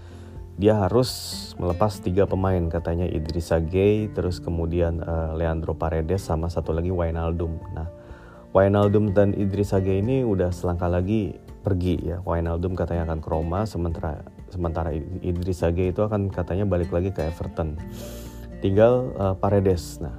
dia 0.59 0.77
harus 0.77 1.09
melepas 1.57 1.97
tiga 1.97 2.29
pemain 2.29 2.61
katanya 2.69 3.09
Idrissa 3.09 3.57
Gueye 3.57 4.11
terus 4.11 4.37
kemudian 4.37 5.01
uh, 5.01 5.33
Leandro 5.33 5.73
Paredes 5.73 6.23
sama 6.23 6.47
satu 6.47 6.71
lagi 6.71 6.93
Wijnaldum 6.93 7.59
nah 7.75 7.87
Wijnaldum 8.55 9.11
dan 9.11 9.33
Idrissa 9.33 9.79
Gueye 9.83 9.99
ini 9.99 10.21
udah 10.21 10.53
selangkah 10.53 10.87
lagi 10.87 11.35
pergi 11.63 11.95
ya 12.03 12.19
Wijnaldum 12.27 12.75
katanya 12.75 13.07
akan 13.07 13.19
ke 13.23 13.29
Roma 13.31 13.63
sementara 13.63 14.21
sementara 14.51 14.91
Idrissa 15.23 15.71
Gueye 15.71 15.95
itu 15.95 16.03
akan 16.03 16.29
katanya 16.29 16.67
balik 16.67 16.91
lagi 16.91 17.15
ke 17.15 17.23
Everton 17.23 17.79
tinggal 18.59 19.15
uh, 19.15 19.33
Paredes 19.33 20.03
nah 20.03 20.13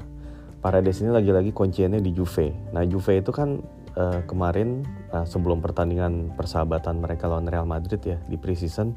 Paredes 0.64 1.04
ini 1.04 1.12
lagi-lagi 1.12 1.52
kunciannya 1.52 2.00
di 2.00 2.16
Juve 2.16 2.57
nah 2.72 2.83
Juve 2.83 3.20
itu 3.20 3.30
kan 3.30 3.61
uh, 3.94 4.24
kemarin 4.24 4.83
uh, 5.12 5.28
sebelum 5.28 5.61
pertandingan 5.61 6.33
persahabatan 6.35 7.04
mereka 7.04 7.28
lawan 7.28 7.46
Real 7.46 7.68
Madrid 7.68 8.00
ya 8.00 8.16
di 8.24 8.40
preseason 8.40 8.96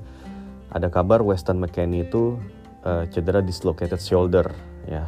ada 0.72 0.92
kabar 0.92 1.24
Weston 1.24 1.60
McKennie 1.60 2.08
itu 2.08 2.36
uh, 2.84 3.04
cedera 3.08 3.40
dislocated 3.40 4.00
shoulder 4.04 4.52
ya. 4.88 5.08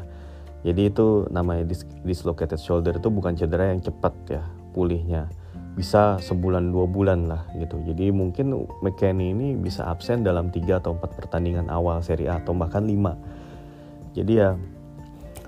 Jadi 0.59 0.91
itu 0.91 1.23
namanya 1.31 1.63
dis 1.71 1.87
dislocated 2.03 2.59
shoulder 2.59 2.99
itu 2.99 3.07
bukan 3.07 3.31
cedera 3.35 3.71
yang 3.71 3.79
cepat 3.79 4.13
ya 4.27 4.43
pulihnya. 4.75 5.31
Bisa 5.79 6.19
sebulan 6.19 6.75
dua 6.75 6.83
bulan 6.83 7.31
lah 7.31 7.47
gitu. 7.55 7.79
Jadi 7.87 8.11
mungkin 8.11 8.67
McKennie 8.83 9.31
ini 9.31 9.55
bisa 9.55 9.87
absen 9.87 10.27
dalam 10.27 10.51
tiga 10.51 10.83
atau 10.83 10.99
empat 10.99 11.15
pertandingan 11.15 11.71
awal 11.71 12.03
Serie 12.03 12.27
A 12.27 12.43
atau 12.43 12.51
bahkan 12.51 12.83
lima. 12.83 13.15
Jadi 14.11 14.33
ya 14.35 14.59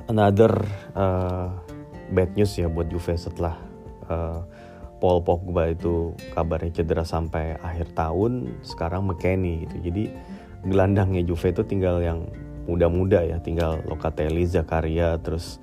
another 0.07 0.63
uh, 0.95 1.51
bad 2.11 2.31
news 2.35 2.55
ya 2.55 2.71
buat 2.71 2.87
Juve 2.87 3.19
setelah 3.19 3.59
uh, 4.11 4.43
Paul 5.01 5.25
Pogba 5.25 5.73
itu 5.73 6.13
kabarnya 6.37 6.83
cedera 6.83 7.01
sampai 7.01 7.57
akhir 7.57 7.97
tahun 7.97 8.61
sekarang 8.61 9.09
McKennie 9.09 9.65
gitu 9.65 9.75
jadi 9.89 10.03
gelandangnya 10.67 11.25
Juve 11.25 11.49
itu 11.49 11.65
tinggal 11.65 12.03
yang 12.05 12.29
muda-muda 12.69 13.25
ya 13.25 13.41
tinggal 13.41 13.81
Locatelli 13.89 14.45
Zakaria 14.45 15.17
terus 15.17 15.57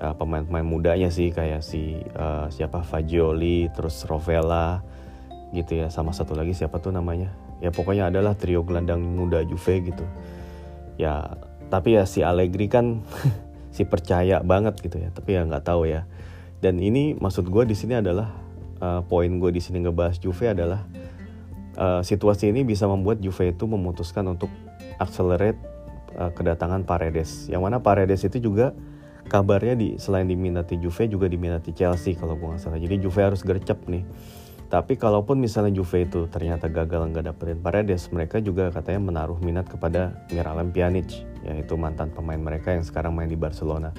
uh, 0.00 0.16
pemain-pemain 0.16 0.64
mudanya 0.64 1.12
sih 1.12 1.30
kayak 1.30 1.60
si 1.60 2.00
uh, 2.16 2.48
siapa 2.48 2.80
Fagioli 2.80 3.68
terus 3.70 4.02
Rovella 4.08 4.80
gitu 5.52 5.78
ya. 5.78 5.92
Sama 5.92 6.16
satu 6.16 6.32
lagi 6.32 6.56
siapa 6.56 6.80
tuh 6.80 6.90
namanya? 6.90 7.30
Ya 7.60 7.68
pokoknya 7.68 8.08
adalah 8.08 8.34
trio 8.34 8.64
gelandang 8.64 9.04
muda 9.04 9.44
Juve 9.44 9.92
gitu. 9.92 10.04
Ya 10.96 11.36
tapi 11.68 11.94
ya 11.94 12.08
si 12.08 12.24
Allegri 12.24 12.66
kan 12.66 13.04
si 13.76 13.84
percaya 13.84 14.40
banget 14.40 14.80
gitu 14.80 14.96
ya. 14.98 15.12
Tapi 15.12 15.36
ya 15.36 15.44
nggak 15.44 15.64
tahu 15.68 15.86
ya. 15.86 16.08
Dan 16.60 16.80
ini 16.80 17.16
maksud 17.16 17.48
gue 17.48 17.64
di 17.68 17.76
sini 17.76 18.00
adalah 18.00 18.32
uh, 18.80 19.00
poin 19.04 19.28
gue 19.28 19.50
di 19.52 19.60
sini 19.60 19.80
ngebahas 19.84 20.20
Juve 20.20 20.52
adalah 20.52 20.84
uh, 21.76 22.00
situasi 22.04 22.52
ini 22.52 22.64
bisa 22.64 22.84
membuat 22.84 23.20
Juve 23.20 23.52
itu 23.52 23.64
memutuskan 23.64 24.28
untuk 24.28 24.52
accelerate 25.00 25.56
uh, 26.16 26.28
kedatangan 26.32 26.84
Paredes. 26.84 27.48
Yang 27.48 27.62
mana 27.64 27.76
Paredes 27.80 28.20
itu 28.28 28.40
juga 28.40 28.76
kabarnya 29.30 29.78
di 29.78 29.88
selain 29.94 30.26
diminati 30.26 30.74
Juve 30.82 31.06
juga 31.06 31.30
diminati 31.30 31.70
Chelsea 31.70 32.18
kalau 32.18 32.34
gue 32.34 32.50
nggak 32.50 32.62
salah. 32.66 32.82
Jadi 32.82 32.98
Juve 32.98 33.22
harus 33.22 33.46
gercep 33.46 33.86
nih. 33.86 34.02
Tapi 34.70 34.94
kalaupun 34.98 35.38
misalnya 35.38 35.74
Juve 35.74 36.06
itu 36.06 36.26
ternyata 36.30 36.66
gagal 36.70 37.10
nggak 37.10 37.30
dapetin 37.30 37.58
Paredes, 37.58 38.10
mereka 38.10 38.38
juga 38.38 38.70
katanya 38.70 39.02
menaruh 39.02 39.38
minat 39.42 39.66
kepada 39.66 40.26
Miralem 40.30 40.70
Pjanic, 40.70 41.26
yaitu 41.42 41.74
mantan 41.74 42.10
pemain 42.10 42.38
mereka 42.38 42.74
yang 42.74 42.86
sekarang 42.86 43.14
main 43.14 43.26
di 43.26 43.34
Barcelona. 43.34 43.90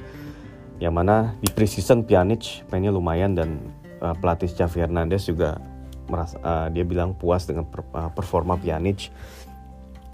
Yang 0.80 0.94
mana 0.96 1.36
di 1.44 1.52
preseason 1.52 2.08
Pjanic 2.08 2.63
mainnya 2.72 2.91
lumayan 2.91 3.36
dan 3.36 3.60
uh, 4.00 4.15
pelatih 4.15 4.48
Xavi 4.48 4.80
Hernandez 4.88 5.28
juga 5.28 5.60
merasa 6.08 6.39
uh, 6.39 6.67
dia 6.72 6.88
bilang 6.88 7.15
puas 7.15 7.44
dengan 7.44 7.67
per, 7.67 7.84
uh, 7.91 8.12
performa 8.12 8.56
Pjanic. 8.56 9.12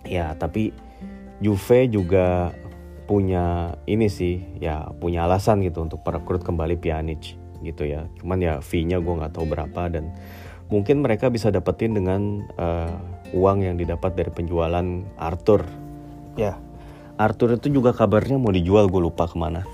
Ya, 0.10 0.34
tapi 0.38 0.74
Juve 1.38 1.86
juga 1.86 2.50
punya 3.08 3.74
ini 3.88 4.12
sih 4.12 4.44
ya 4.60 4.92
punya 5.00 5.24
alasan 5.24 5.64
gitu 5.64 5.82
untuk 5.82 6.04
merekrut 6.04 6.44
kembali 6.44 6.76
Pjanic 6.76 7.40
gitu 7.64 7.88
ya. 7.88 8.06
Cuman 8.20 8.44
ya 8.44 8.60
fee-nya 8.60 9.00
gue 9.00 9.14
nggak 9.16 9.34
tahu 9.34 9.48
berapa 9.48 9.88
dan 9.90 10.12
mungkin 10.68 11.02
mereka 11.02 11.32
bisa 11.32 11.48
dapetin 11.50 11.96
dengan 11.96 12.44
uh, 12.60 12.92
uang 13.32 13.64
yang 13.64 13.80
didapat 13.80 14.14
dari 14.14 14.30
penjualan 14.30 14.86
Arthur. 15.18 15.64
Ya. 16.36 16.60
Arthur 17.18 17.58
itu 17.58 17.74
juga 17.74 17.98
kabarnya 17.98 18.38
mau 18.38 18.54
dijual 18.54 18.92
gue 18.92 19.02
lupa 19.02 19.26
ke 19.26 19.40
mana. 19.40 19.66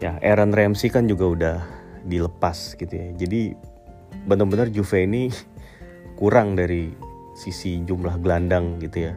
Ya 0.00 0.16
Aaron 0.24 0.56
Ramsey 0.56 0.88
kan 0.88 1.04
juga 1.04 1.28
udah 1.28 1.56
dilepas 2.08 2.78
gitu 2.80 2.88
ya. 2.88 3.12
Jadi 3.18 3.52
benar-benar 4.24 4.72
Juve 4.72 5.04
ini 5.04 5.28
kurang 6.16 6.56
dari 6.56 6.88
sisi 7.36 7.84
jumlah 7.84 8.16
gelandang 8.24 8.80
gitu 8.80 9.10
ya. 9.10 9.14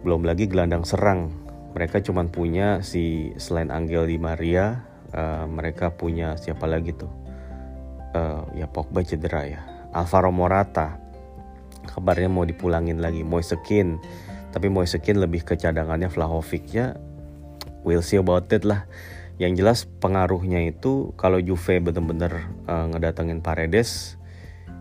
Belum 0.00 0.24
lagi 0.24 0.48
gelandang 0.48 0.88
serang 0.88 1.43
mereka 1.74 1.98
cuma 1.98 2.22
punya 2.30 2.80
si 2.86 3.34
selain 3.34 3.74
Angel 3.74 4.06
Di 4.06 4.16
Maria 4.16 4.86
uh, 5.10 5.44
mereka 5.50 5.90
punya 5.94 6.38
siapa 6.38 6.70
lagi 6.70 6.94
tuh? 6.94 7.10
Uh, 8.14 8.46
ya 8.54 8.70
Pogba 8.70 9.02
cedera 9.02 9.42
ya. 9.42 9.60
Alvaro 9.90 10.30
Morata. 10.30 11.02
Kabarnya 11.84 12.30
mau 12.30 12.46
dipulangin 12.46 13.02
lagi. 13.02 13.26
Moisekin. 13.26 13.98
Tapi 14.54 14.70
Moisekin 14.70 15.18
lebih 15.18 15.42
ke 15.42 15.58
cadangannya 15.58 16.06
Vlahovic 16.06 16.70
ya. 16.70 16.94
We'll 17.82 18.06
see 18.06 18.22
about 18.22 18.48
it 18.54 18.62
lah. 18.62 18.86
Yang 19.42 19.52
jelas 19.58 19.78
pengaruhnya 19.98 20.62
itu 20.62 21.10
kalau 21.18 21.42
Juve 21.42 21.82
bener-bener 21.82 22.46
uh, 22.70 22.86
ngedatengin 22.94 23.42
Paredes 23.42 24.14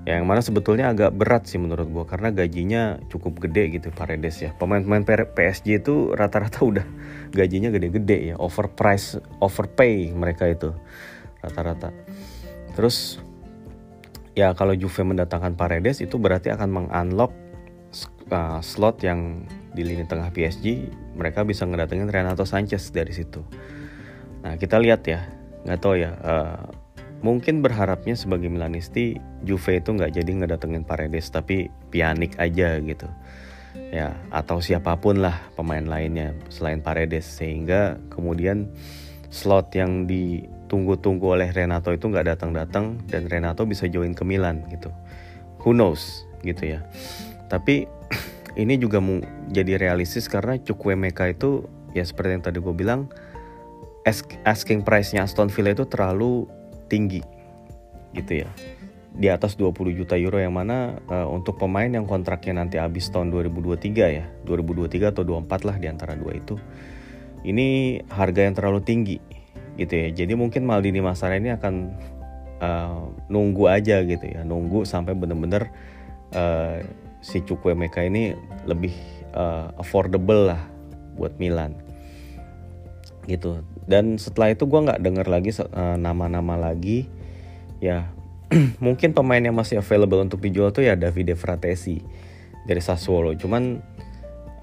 yang 0.04 0.28
mana 0.28 0.44
sebetulnya 0.44 0.92
agak 0.92 1.16
berat 1.16 1.48
sih 1.48 1.56
menurut 1.56 1.88
gue 1.88 2.04
karena 2.04 2.28
gajinya 2.36 3.00
cukup 3.08 3.40
gede 3.48 3.80
gitu 3.80 3.88
Paredes 3.88 4.44
ya. 4.44 4.52
Pemain-pemain 4.52 5.08
PSG 5.08 5.80
itu 5.80 6.12
rata-rata 6.12 6.60
udah 6.70 6.84
gajinya 7.32 7.72
gede-gede 7.72 8.32
ya. 8.32 8.36
Overprice 8.36 9.24
overpay 9.40 10.12
mereka 10.12 10.52
itu 10.52 10.76
rata-rata. 11.40 11.96
Terus 12.76 13.24
ya 14.36 14.52
kalau 14.52 14.76
Juve 14.76 15.08
mendatangkan 15.08 15.56
Paredes 15.56 16.04
itu 16.04 16.20
berarti 16.20 16.52
akan 16.52 16.68
mengunlock 16.68 17.32
uh, 18.28 18.60
slot 18.60 19.00
yang 19.08 19.48
di 19.72 19.88
lini 19.88 20.04
tengah 20.04 20.36
PSG 20.36 20.92
mereka 21.16 21.48
bisa 21.48 21.64
ngedatengin 21.64 22.12
Renato 22.12 22.44
Sanchez 22.44 22.92
dari 22.92 23.16
situ. 23.16 23.40
Nah 24.44 24.60
kita 24.60 24.84
lihat 24.84 25.08
ya. 25.08 25.24
Nggak 25.64 25.80
tahu 25.80 25.96
ya 25.96 26.12
uh, 26.20 26.73
mungkin 27.24 27.64
berharapnya 27.64 28.20
sebagai 28.20 28.52
Milanisti 28.52 29.18
Juve 29.48 29.80
itu 29.80 29.96
nggak 29.96 30.20
jadi 30.20 30.32
ngedatengin 30.44 30.84
Paredes 30.84 31.32
tapi 31.32 31.72
Pjanic 31.90 32.36
aja 32.38 32.78
gitu. 32.84 33.08
Ya 33.90 34.14
atau 34.30 34.62
siapa 34.62 35.00
pun 35.00 35.24
lah 35.24 35.40
pemain 35.56 35.82
lainnya 35.82 36.36
selain 36.52 36.84
Paredes. 36.84 37.26
Sehingga 37.26 37.98
kemudian 38.12 38.70
slot 39.32 39.72
yang 39.74 40.06
ditunggu-tunggu 40.06 41.40
oleh 41.40 41.50
Renato 41.50 41.90
itu 41.96 42.12
nggak 42.12 42.38
datang-datang 42.38 43.02
dan 43.08 43.32
Renato 43.32 43.64
bisa 43.64 43.88
join 43.88 44.12
ke 44.14 44.28
Milan 44.28 44.68
gitu. 44.70 44.92
Who 45.64 45.72
knows 45.72 46.28
gitu 46.44 46.76
ya. 46.76 46.84
Tapi 47.48 47.88
ini 48.62 48.76
juga 48.76 49.00
mau 49.00 49.24
jadi 49.48 49.80
realistis 49.80 50.28
karena 50.28 50.60
Chukwuemeka 50.60 51.32
itu 51.32 51.66
ya 51.96 52.04
seperti 52.04 52.36
yang 52.36 52.44
tadi 52.44 52.60
gue 52.60 52.76
bilang 52.76 53.08
asking 54.44 54.84
price-nya 54.84 55.24
Aston 55.24 55.48
Villa 55.48 55.72
itu 55.72 55.88
terlalu 55.88 56.52
tinggi 56.88 57.22
gitu 58.14 58.46
ya. 58.46 58.50
Di 59.14 59.30
atas 59.30 59.54
20 59.54 59.94
juta 59.94 60.18
euro 60.18 60.42
yang 60.42 60.58
mana 60.58 60.98
uh, 61.06 61.30
untuk 61.30 61.62
pemain 61.62 61.86
yang 61.86 62.10
kontraknya 62.10 62.66
nanti 62.66 62.82
habis 62.82 63.14
tahun 63.14 63.30
2023 63.30 63.94
ya 63.94 64.26
2023 64.50 65.14
atau 65.14 65.22
24 65.22 65.70
lah 65.70 65.76
di 65.78 65.86
antara 65.86 66.18
dua 66.18 66.34
itu 66.34 66.58
ini 67.46 68.00
harga 68.10 68.42
yang 68.42 68.58
terlalu 68.58 68.82
tinggi 68.82 69.18
gitu 69.78 69.94
ya. 69.94 70.10
Jadi 70.10 70.34
mungkin 70.34 70.66
Maldini 70.66 70.98
Masara 70.98 71.38
ini 71.38 71.54
akan 71.54 71.74
uh, 72.64 73.02
nunggu 73.28 73.68
aja 73.68 74.02
gitu 74.02 74.24
ya 74.24 74.42
nunggu 74.48 74.88
sampai 74.88 75.14
bener-bener 75.14 75.68
uh, 76.34 76.80
si 77.20 77.44
Chukwuemeka 77.44 78.04
ini 78.04 78.36
lebih 78.64 78.96
uh, 79.36 79.72
affordable 79.80 80.52
lah 80.52 80.62
buat 81.20 81.36
Milan 81.38 81.76
gitu 83.28 83.64
dan 83.84 84.16
setelah 84.16 84.56
itu 84.56 84.64
gue 84.66 84.80
nggak 84.80 85.02
denger 85.04 85.28
lagi 85.28 85.52
uh, 85.60 85.98
nama-nama 86.00 86.56
lagi. 86.56 87.08
Ya 87.84 88.12
mungkin 88.86 89.12
pemain 89.12 89.42
yang 89.42 89.56
masih 89.56 89.84
available 89.84 90.24
untuk 90.24 90.40
dijual 90.40 90.72
tuh 90.72 90.88
ya 90.88 90.96
Davide 90.96 91.36
Fratesi 91.36 92.00
dari 92.64 92.80
Sassuolo. 92.80 93.36
Cuman 93.36 93.82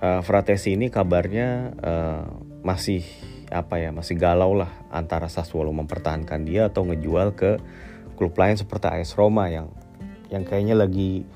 uh, 0.00 0.20
Fratesi 0.24 0.74
ini 0.74 0.88
kabarnya 0.88 1.74
uh, 1.80 2.24
masih 2.64 3.04
apa 3.50 3.83
ya 3.83 3.90
masih 3.90 4.14
galau 4.14 4.54
lah 4.54 4.70
antara 4.94 5.26
Sassuolo 5.26 5.74
mempertahankan 5.74 6.46
dia 6.46 6.70
atau 6.70 6.87
ngejual 6.87 7.35
ke 7.35 7.59
klub 8.14 8.37
lain 8.38 8.54
seperti 8.54 8.87
AS 8.88 9.18
Roma 9.18 9.50
yang 9.50 9.68
yang 10.30 10.46
kayaknya 10.46 10.78
lagi 10.78 11.26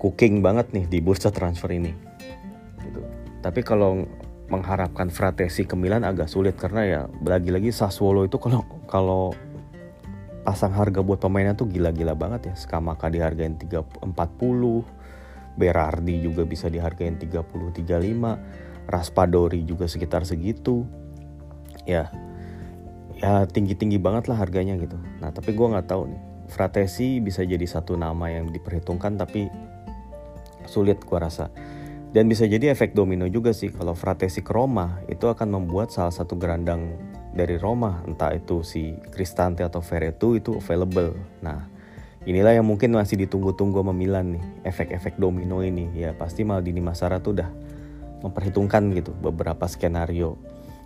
cooking 0.00 0.40
banget 0.40 0.72
nih 0.72 0.88
di 0.88 0.98
bursa 1.04 1.28
transfer 1.28 1.70
ini. 1.70 1.92
Gitu. 2.84 3.00
tapi 3.40 3.64
kalau 3.64 4.04
mengharapkan 4.48 5.08
Fratesi 5.08 5.64
ke 5.64 5.72
Milan 5.74 6.04
agak 6.04 6.28
sulit 6.28 6.54
karena 6.60 6.82
ya 6.84 7.00
lagi-lagi 7.24 7.72
Sassuolo 7.72 8.28
itu 8.28 8.36
kalau 8.36 8.60
kalau 8.84 9.32
pasang 10.44 10.76
harga 10.76 11.00
buat 11.00 11.16
pemainnya 11.18 11.56
tuh 11.56 11.66
gila-gila 11.66 12.12
banget 12.12 12.52
ya. 12.52 12.54
Skamaka 12.54 13.08
dihargain 13.08 13.56
3 13.56 14.04
40, 14.04 14.84
Berardi 15.56 16.20
juga 16.20 16.44
bisa 16.44 16.68
dihargain 16.68 17.16
30 17.16 17.40
35, 17.40 18.84
Raspadori 18.84 19.64
juga 19.64 19.88
sekitar 19.88 20.28
segitu. 20.28 20.84
Ya. 21.88 22.12
Ya 23.16 23.48
tinggi-tinggi 23.48 23.96
banget 23.96 24.28
lah 24.28 24.36
harganya 24.36 24.76
gitu. 24.76 25.00
Nah, 25.24 25.32
tapi 25.32 25.56
gue 25.56 25.64
nggak 25.64 25.88
tahu 25.88 26.12
nih. 26.12 26.22
Fratesi 26.44 27.24
bisa 27.24 27.40
jadi 27.40 27.64
satu 27.64 27.96
nama 27.96 28.28
yang 28.28 28.52
diperhitungkan 28.52 29.16
tapi 29.16 29.48
sulit 30.68 31.00
gue 31.00 31.18
rasa 31.18 31.48
dan 32.14 32.30
bisa 32.30 32.46
jadi 32.46 32.70
efek 32.70 32.94
domino 32.94 33.26
juga 33.26 33.50
sih 33.50 33.74
kalau 33.74 33.98
Fratesi 33.98 34.38
ke 34.38 34.54
Roma 34.54 35.02
itu 35.10 35.26
akan 35.26 35.50
membuat 35.50 35.90
salah 35.90 36.14
satu 36.14 36.38
gerandang 36.38 36.94
dari 37.34 37.58
Roma 37.58 38.06
entah 38.06 38.30
itu 38.30 38.62
si 38.62 38.94
Cristante 39.10 39.66
atau 39.66 39.82
Veretu 39.82 40.38
itu 40.38 40.54
available. 40.62 41.18
Nah 41.42 41.66
inilah 42.22 42.54
yang 42.54 42.70
mungkin 42.70 42.94
masih 42.94 43.18
ditunggu-tunggu 43.26 43.82
sama 43.82 43.90
Milan 43.90 44.38
nih 44.38 44.44
efek-efek 44.62 45.18
domino 45.18 45.58
ini. 45.66 45.90
Ya 45.98 46.14
pasti 46.14 46.46
Maldini 46.46 46.78
Masara 46.78 47.18
tuh 47.18 47.34
udah 47.34 47.50
memperhitungkan 48.22 48.94
gitu 48.94 49.10
beberapa 49.18 49.66
skenario. 49.66 50.38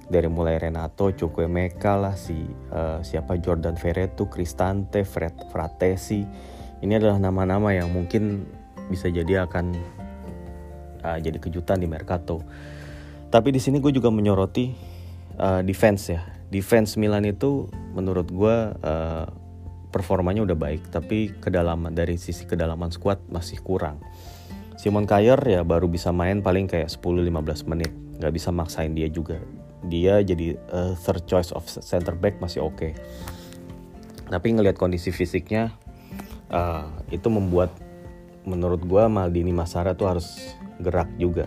Dari 0.09 0.25
mulai 0.25 0.57
Renato, 0.57 1.13
Chukwuemeka 1.13 2.01
lah 2.01 2.17
si 2.17 2.41
uh, 2.73 3.05
siapa 3.05 3.37
Jordan 3.37 3.77
Veretu, 3.77 4.25
Cristante, 4.33 5.05
Fred, 5.05 5.37
Fratesi. 5.53 6.25
Ini 6.81 6.97
adalah 6.97 7.21
nama-nama 7.21 7.77
yang 7.77 7.93
mungkin 7.93 8.49
bisa 8.89 9.13
jadi 9.13 9.45
akan 9.45 9.77
uh, 11.09 11.19
jadi 11.19 11.41
kejutan 11.41 11.81
di 11.81 11.89
Mercato. 11.89 12.45
Tapi 13.29 13.49
di 13.53 13.61
sini 13.61 13.81
gue 13.81 13.93
juga 13.93 14.13
menyoroti 14.13 14.73
uh, 15.41 15.65
defense 15.65 16.13
ya. 16.13 16.23
Defense 16.49 16.97
Milan 16.97 17.29
itu 17.29 17.69
menurut 17.93 18.29
gue 18.29 18.57
uh, 18.73 19.27
performanya 19.89 20.45
udah 20.45 20.57
baik, 20.57 20.93
tapi 20.93 21.33
kedalaman 21.37 21.93
dari 21.93 22.21
sisi 22.21 22.45
kedalaman 22.45 22.93
squad 22.93 23.21
masih 23.29 23.61
kurang. 23.61 24.01
Simon 24.79 25.09
Kayer 25.09 25.41
ya 25.43 25.67
baru 25.67 25.91
bisa 25.91 26.15
main 26.15 26.41
paling 26.41 26.71
kayak 26.71 26.89
10-15 26.93 27.67
menit, 27.67 27.93
nggak 28.21 28.33
bisa 28.33 28.53
maksain 28.53 28.93
dia 28.93 29.09
juga. 29.09 29.41
dia 29.79 30.19
jadi 30.27 30.59
uh, 30.75 30.99
third 30.99 31.23
choice 31.31 31.55
of 31.55 31.63
center 31.63 32.11
back 32.19 32.43
masih 32.43 32.67
oke 32.67 32.75
okay. 32.75 32.93
tapi 34.27 34.51
ngelihat 34.51 34.75
kondisi 34.75 35.15
fisiknya 35.15 35.71
uh, 36.51 36.91
itu 37.15 37.31
membuat 37.31 37.71
menurut 38.49 38.83
gue 38.83 39.05
Maldini 39.07 39.53
Masara 39.53 39.93
tuh 39.93 40.09
harus 40.09 40.58
gerak 40.83 41.09
juga. 41.21 41.47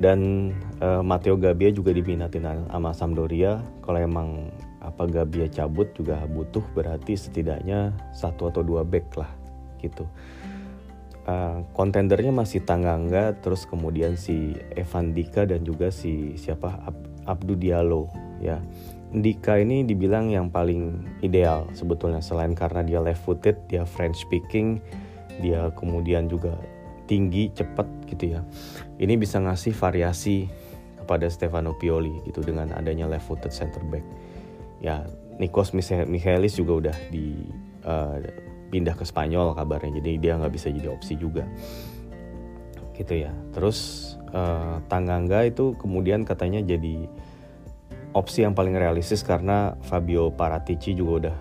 Dan 0.00 0.50
uh, 0.80 1.04
Matteo 1.04 1.36
Gabbia 1.36 1.68
juga 1.68 1.92
diminatin 1.92 2.48
sama 2.48 2.96
Sampdoria. 2.96 3.60
Kalau 3.84 3.98
emang 4.00 4.48
apa 4.82 5.06
Gabbia 5.06 5.46
cabut 5.46 5.92
juga 5.94 6.18
butuh 6.26 6.64
berarti 6.74 7.14
setidaknya 7.14 7.94
satu 8.10 8.50
atau 8.50 8.66
dua 8.66 8.82
back 8.82 9.14
lah 9.14 9.30
gitu. 9.78 10.08
Uh, 11.22 11.62
kontendernya 11.70 12.34
masih 12.34 12.66
Tanganga 12.66 13.30
terus 13.38 13.62
kemudian 13.62 14.18
si 14.18 14.58
Evan 14.74 15.14
Dika 15.14 15.46
dan 15.46 15.62
juga 15.62 15.94
si 15.94 16.34
siapa? 16.34 16.82
Ab 16.82 16.98
Abdu 17.22 17.54
Diallo 17.54 18.10
ya. 18.42 18.58
Dika 19.12 19.60
ini 19.60 19.84
dibilang 19.84 20.32
yang 20.32 20.48
paling 20.48 21.04
ideal 21.20 21.68
sebetulnya 21.76 22.24
selain 22.24 22.56
karena 22.56 22.80
dia 22.80 22.98
left 22.98 23.22
footed 23.28 23.54
dia 23.68 23.84
French 23.84 24.24
speaking 24.24 24.80
dia 25.38 25.68
kemudian 25.76 26.32
juga 26.32 26.56
tinggi 27.12 27.52
cepat 27.52 28.08
gitu 28.08 28.32
ya. 28.32 28.40
Ini 28.96 29.20
bisa 29.20 29.36
ngasih 29.36 29.76
variasi 29.76 30.48
kepada 30.96 31.28
Stefano 31.28 31.76
Pioli 31.76 32.24
gitu 32.24 32.40
dengan 32.40 32.72
adanya 32.72 33.04
left 33.04 33.28
footed 33.28 33.52
center 33.52 33.84
back. 33.92 34.00
Ya 34.80 35.04
Nikos 35.36 35.76
Michaelis 35.76 36.56
juga 36.56 36.88
udah 36.88 36.96
di 37.12 37.36
uh, 37.84 38.16
pindah 38.72 38.96
ke 38.96 39.04
Spanyol 39.04 39.52
kabarnya 39.52 40.00
jadi 40.00 40.16
dia 40.16 40.32
nggak 40.40 40.56
bisa 40.56 40.72
jadi 40.72 40.88
opsi 40.88 41.20
juga. 41.20 41.44
Gitu 42.96 43.28
ya. 43.28 43.32
Terus 43.52 44.16
uh, 44.32 44.80
Tanganga 44.88 45.44
itu 45.44 45.76
kemudian 45.76 46.24
katanya 46.24 46.64
jadi 46.64 47.04
opsi 48.16 48.48
yang 48.48 48.56
paling 48.56 48.72
realistis 48.72 49.20
karena 49.20 49.76
Fabio 49.84 50.32
Paratici 50.32 50.96
juga 50.96 51.28
udah 51.28 51.36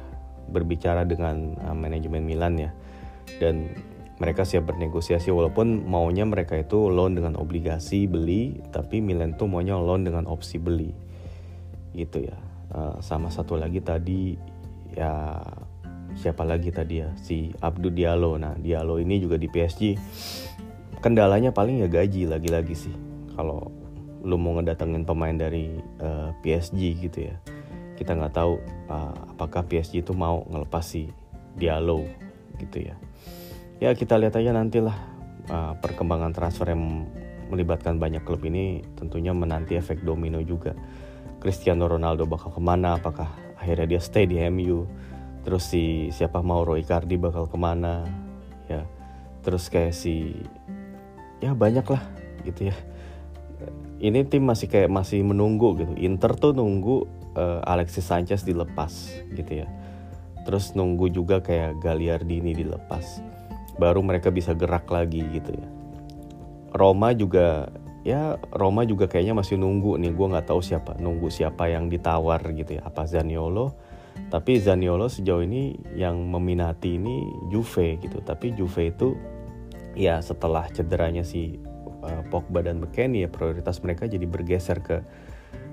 berbicara 0.51 1.07
dengan 1.07 1.55
uh, 1.63 1.71
manajemen 1.71 2.27
Milan 2.27 2.59
ya. 2.59 2.75
Dan 3.39 3.71
mereka 4.21 4.45
siap 4.45 4.69
bernegosiasi 4.69 5.33
walaupun 5.33 5.81
maunya 5.89 6.21
mereka 6.29 6.53
itu 6.53 6.93
loan 6.93 7.17
dengan 7.17 7.33
obligasi 7.41 8.05
beli 8.05 8.61
tapi 8.69 9.01
Milan 9.01 9.33
tuh 9.33 9.49
maunya 9.49 9.73
loan 9.81 10.05
dengan 10.05 10.29
opsi 10.29 10.61
beli. 10.61 10.93
Gitu 11.97 12.29
ya. 12.29 12.37
Uh, 12.69 13.01
sama 13.01 13.33
satu 13.33 13.57
lagi 13.57 13.81
tadi 13.81 14.37
ya 14.93 15.41
siapa 16.13 16.45
lagi 16.45 16.69
tadi 16.69 17.01
ya? 17.01 17.09
Si 17.17 17.49
Abdu 17.65 17.89
Diallo. 17.89 18.37
Nah 18.37 18.53
Diallo 18.61 19.01
ini 19.01 19.17
juga 19.17 19.41
di 19.41 19.49
PSG 19.49 19.97
kendalanya 21.01 21.49
paling 21.49 21.81
ya 21.81 21.89
gaji 21.89 22.29
lagi-lagi 22.29 22.77
sih. 22.77 22.93
Kalau 23.33 23.73
lu 24.21 24.37
mau 24.37 24.53
ngedatengin 24.61 25.01
pemain 25.01 25.33
dari 25.33 25.81
uh, 25.97 26.29
eh, 26.29 26.61
PSG 26.61 27.09
gitu 27.09 27.25
ya. 27.25 27.35
Kita 27.97 28.13
nggak 28.13 28.37
tahu 28.37 28.61
uh, 28.85 29.33
apakah 29.33 29.65
PSG 29.65 30.05
itu 30.05 30.13
mau 30.13 30.45
ngelepas 30.45 30.85
si 30.85 31.09
Diallo 31.57 32.05
gitu 32.61 32.85
ya 32.85 32.93
ya 33.81 33.97
kita 33.97 34.21
lihat 34.21 34.37
aja 34.37 34.53
nantilah 34.53 34.93
uh, 35.49 35.73
perkembangan 35.81 36.31
transfer 36.37 36.69
yang 36.69 37.09
melibatkan 37.49 37.97
banyak 37.97 38.21
klub 38.21 38.45
ini 38.45 38.85
tentunya 38.95 39.33
menanti 39.33 39.75
efek 39.75 40.05
domino 40.05 40.39
juga. 40.45 40.77
Cristiano 41.41 41.89
Ronaldo 41.89 42.29
bakal 42.29 42.53
ke 42.53 42.61
mana? 42.61 43.01
Apakah 43.01 43.33
akhirnya 43.57 43.97
dia 43.97 44.01
stay 44.01 44.29
di 44.29 44.37
MU 44.53 44.85
terus 45.41 45.73
si 45.73 46.13
siapa 46.13 46.45
Mauro 46.45 46.77
Icardi 46.77 47.17
bakal 47.17 47.49
ke 47.49 47.57
mana? 47.57 48.05
Ya 48.69 48.85
terus 49.41 49.67
kayak 49.73 49.97
si 49.97 50.37
ya 51.41 51.57
banyak 51.57 51.83
lah 51.89 52.03
gitu 52.45 52.69
ya. 52.69 52.77
Ini 54.01 54.25
tim 54.29 54.45
masih 54.45 54.69
kayak 54.69 54.93
masih 54.93 55.25
menunggu 55.25 55.81
gitu. 55.81 55.93
Inter 55.97 56.37
tuh 56.37 56.53
nunggu 56.53 57.09
uh, 57.33 57.61
Alexis 57.65 58.05
Sanchez 58.05 58.45
dilepas 58.45 58.93
gitu 59.33 59.65
ya. 59.65 59.67
Terus 60.45 60.77
nunggu 60.77 61.09
juga 61.09 61.41
kayak 61.41 61.81
Gagliardini 61.81 62.53
dilepas 62.53 63.40
baru 63.81 64.05
mereka 64.05 64.29
bisa 64.29 64.53
gerak 64.53 64.85
lagi 64.93 65.25
gitu 65.33 65.57
ya. 65.57 65.67
Roma 66.71 67.17
juga 67.17 67.73
ya 68.05 68.37
Roma 68.53 68.85
juga 68.85 69.09
kayaknya 69.09 69.33
masih 69.33 69.57
nunggu 69.57 69.97
nih. 69.97 70.13
Gue 70.13 70.29
nggak 70.29 70.53
tahu 70.53 70.61
siapa 70.61 71.01
nunggu 71.01 71.33
siapa 71.33 71.65
yang 71.65 71.89
ditawar 71.89 72.45
gitu 72.53 72.77
ya. 72.77 72.85
Apa 72.85 73.09
Zaniolo? 73.09 73.73
Tapi 74.29 74.61
Zaniolo 74.61 75.09
sejauh 75.09 75.41
ini 75.41 75.73
yang 75.97 76.21
meminati 76.29 77.01
ini 77.01 77.25
Juve 77.49 77.97
gitu. 77.97 78.21
Tapi 78.21 78.53
Juve 78.53 78.93
itu 78.93 79.17
ya 79.97 80.21
setelah 80.21 80.69
cederanya 80.69 81.25
si 81.25 81.57
uh, 82.05 82.21
Pogba 82.29 82.61
dan 82.61 82.77
McKennie 82.79 83.25
ya 83.25 83.29
prioritas 83.33 83.81
mereka 83.81 84.05
jadi 84.05 84.23
bergeser 84.29 84.79
ke 84.85 85.01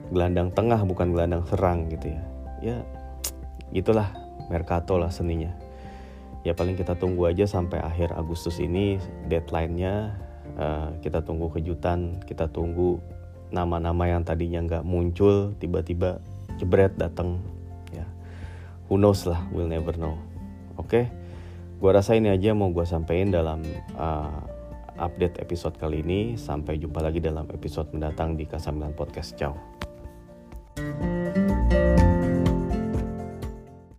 gelandang 0.09 0.51
tengah 0.57 0.81
bukan 0.89 1.13
gelandang 1.13 1.45
serang 1.45 1.93
gitu 1.93 2.11
ya. 2.11 2.23
Ya 2.59 2.77
gitulah 3.69 4.09
Mercato 4.49 4.97
lah 4.97 5.13
seninya 5.13 5.68
ya 6.47 6.55
paling 6.55 6.79
kita 6.79 6.95
tunggu 6.95 7.31
aja 7.31 7.47
sampai 7.47 7.83
akhir 7.83 8.15
Agustus 8.15 8.63
ini 8.63 8.99
deadline-nya 9.27 10.15
uh, 10.59 10.91
kita 11.03 11.23
tunggu 11.23 11.51
kejutan 11.51 12.23
kita 12.25 12.47
tunggu 12.51 13.03
nama-nama 13.49 14.07
yang 14.07 14.23
tadinya 14.23 14.61
nggak 14.65 14.85
muncul 14.85 15.57
tiba-tiba 15.59 16.21
jebret 16.59 16.95
datang 16.99 17.41
who 18.89 18.97
knows 18.97 19.29
lah 19.29 19.39
we'll 19.53 19.69
never 19.69 19.95
know. 19.95 20.17
Oke? 20.81 20.89
Okay? 20.89 21.05
gue 21.79 21.91
rasa 21.95 22.19
ini 22.19 22.27
aja 22.27 22.59
mau 22.59 22.75
gue 22.75 22.83
sampaikan 22.83 23.31
dalam 23.31 23.63
uh, 23.95 24.43
update 24.99 25.39
episode 25.39 25.79
kali 25.79 26.03
ini. 26.03 26.35
Sampai 26.35 26.81
jumpa 26.83 26.99
lagi 26.99 27.23
dalam 27.23 27.47
episode 27.55 27.95
mendatang 27.95 28.35
di 28.35 28.49
Kasamilan 28.49 28.99
Podcast. 28.99 29.39
Ciao 29.39 29.55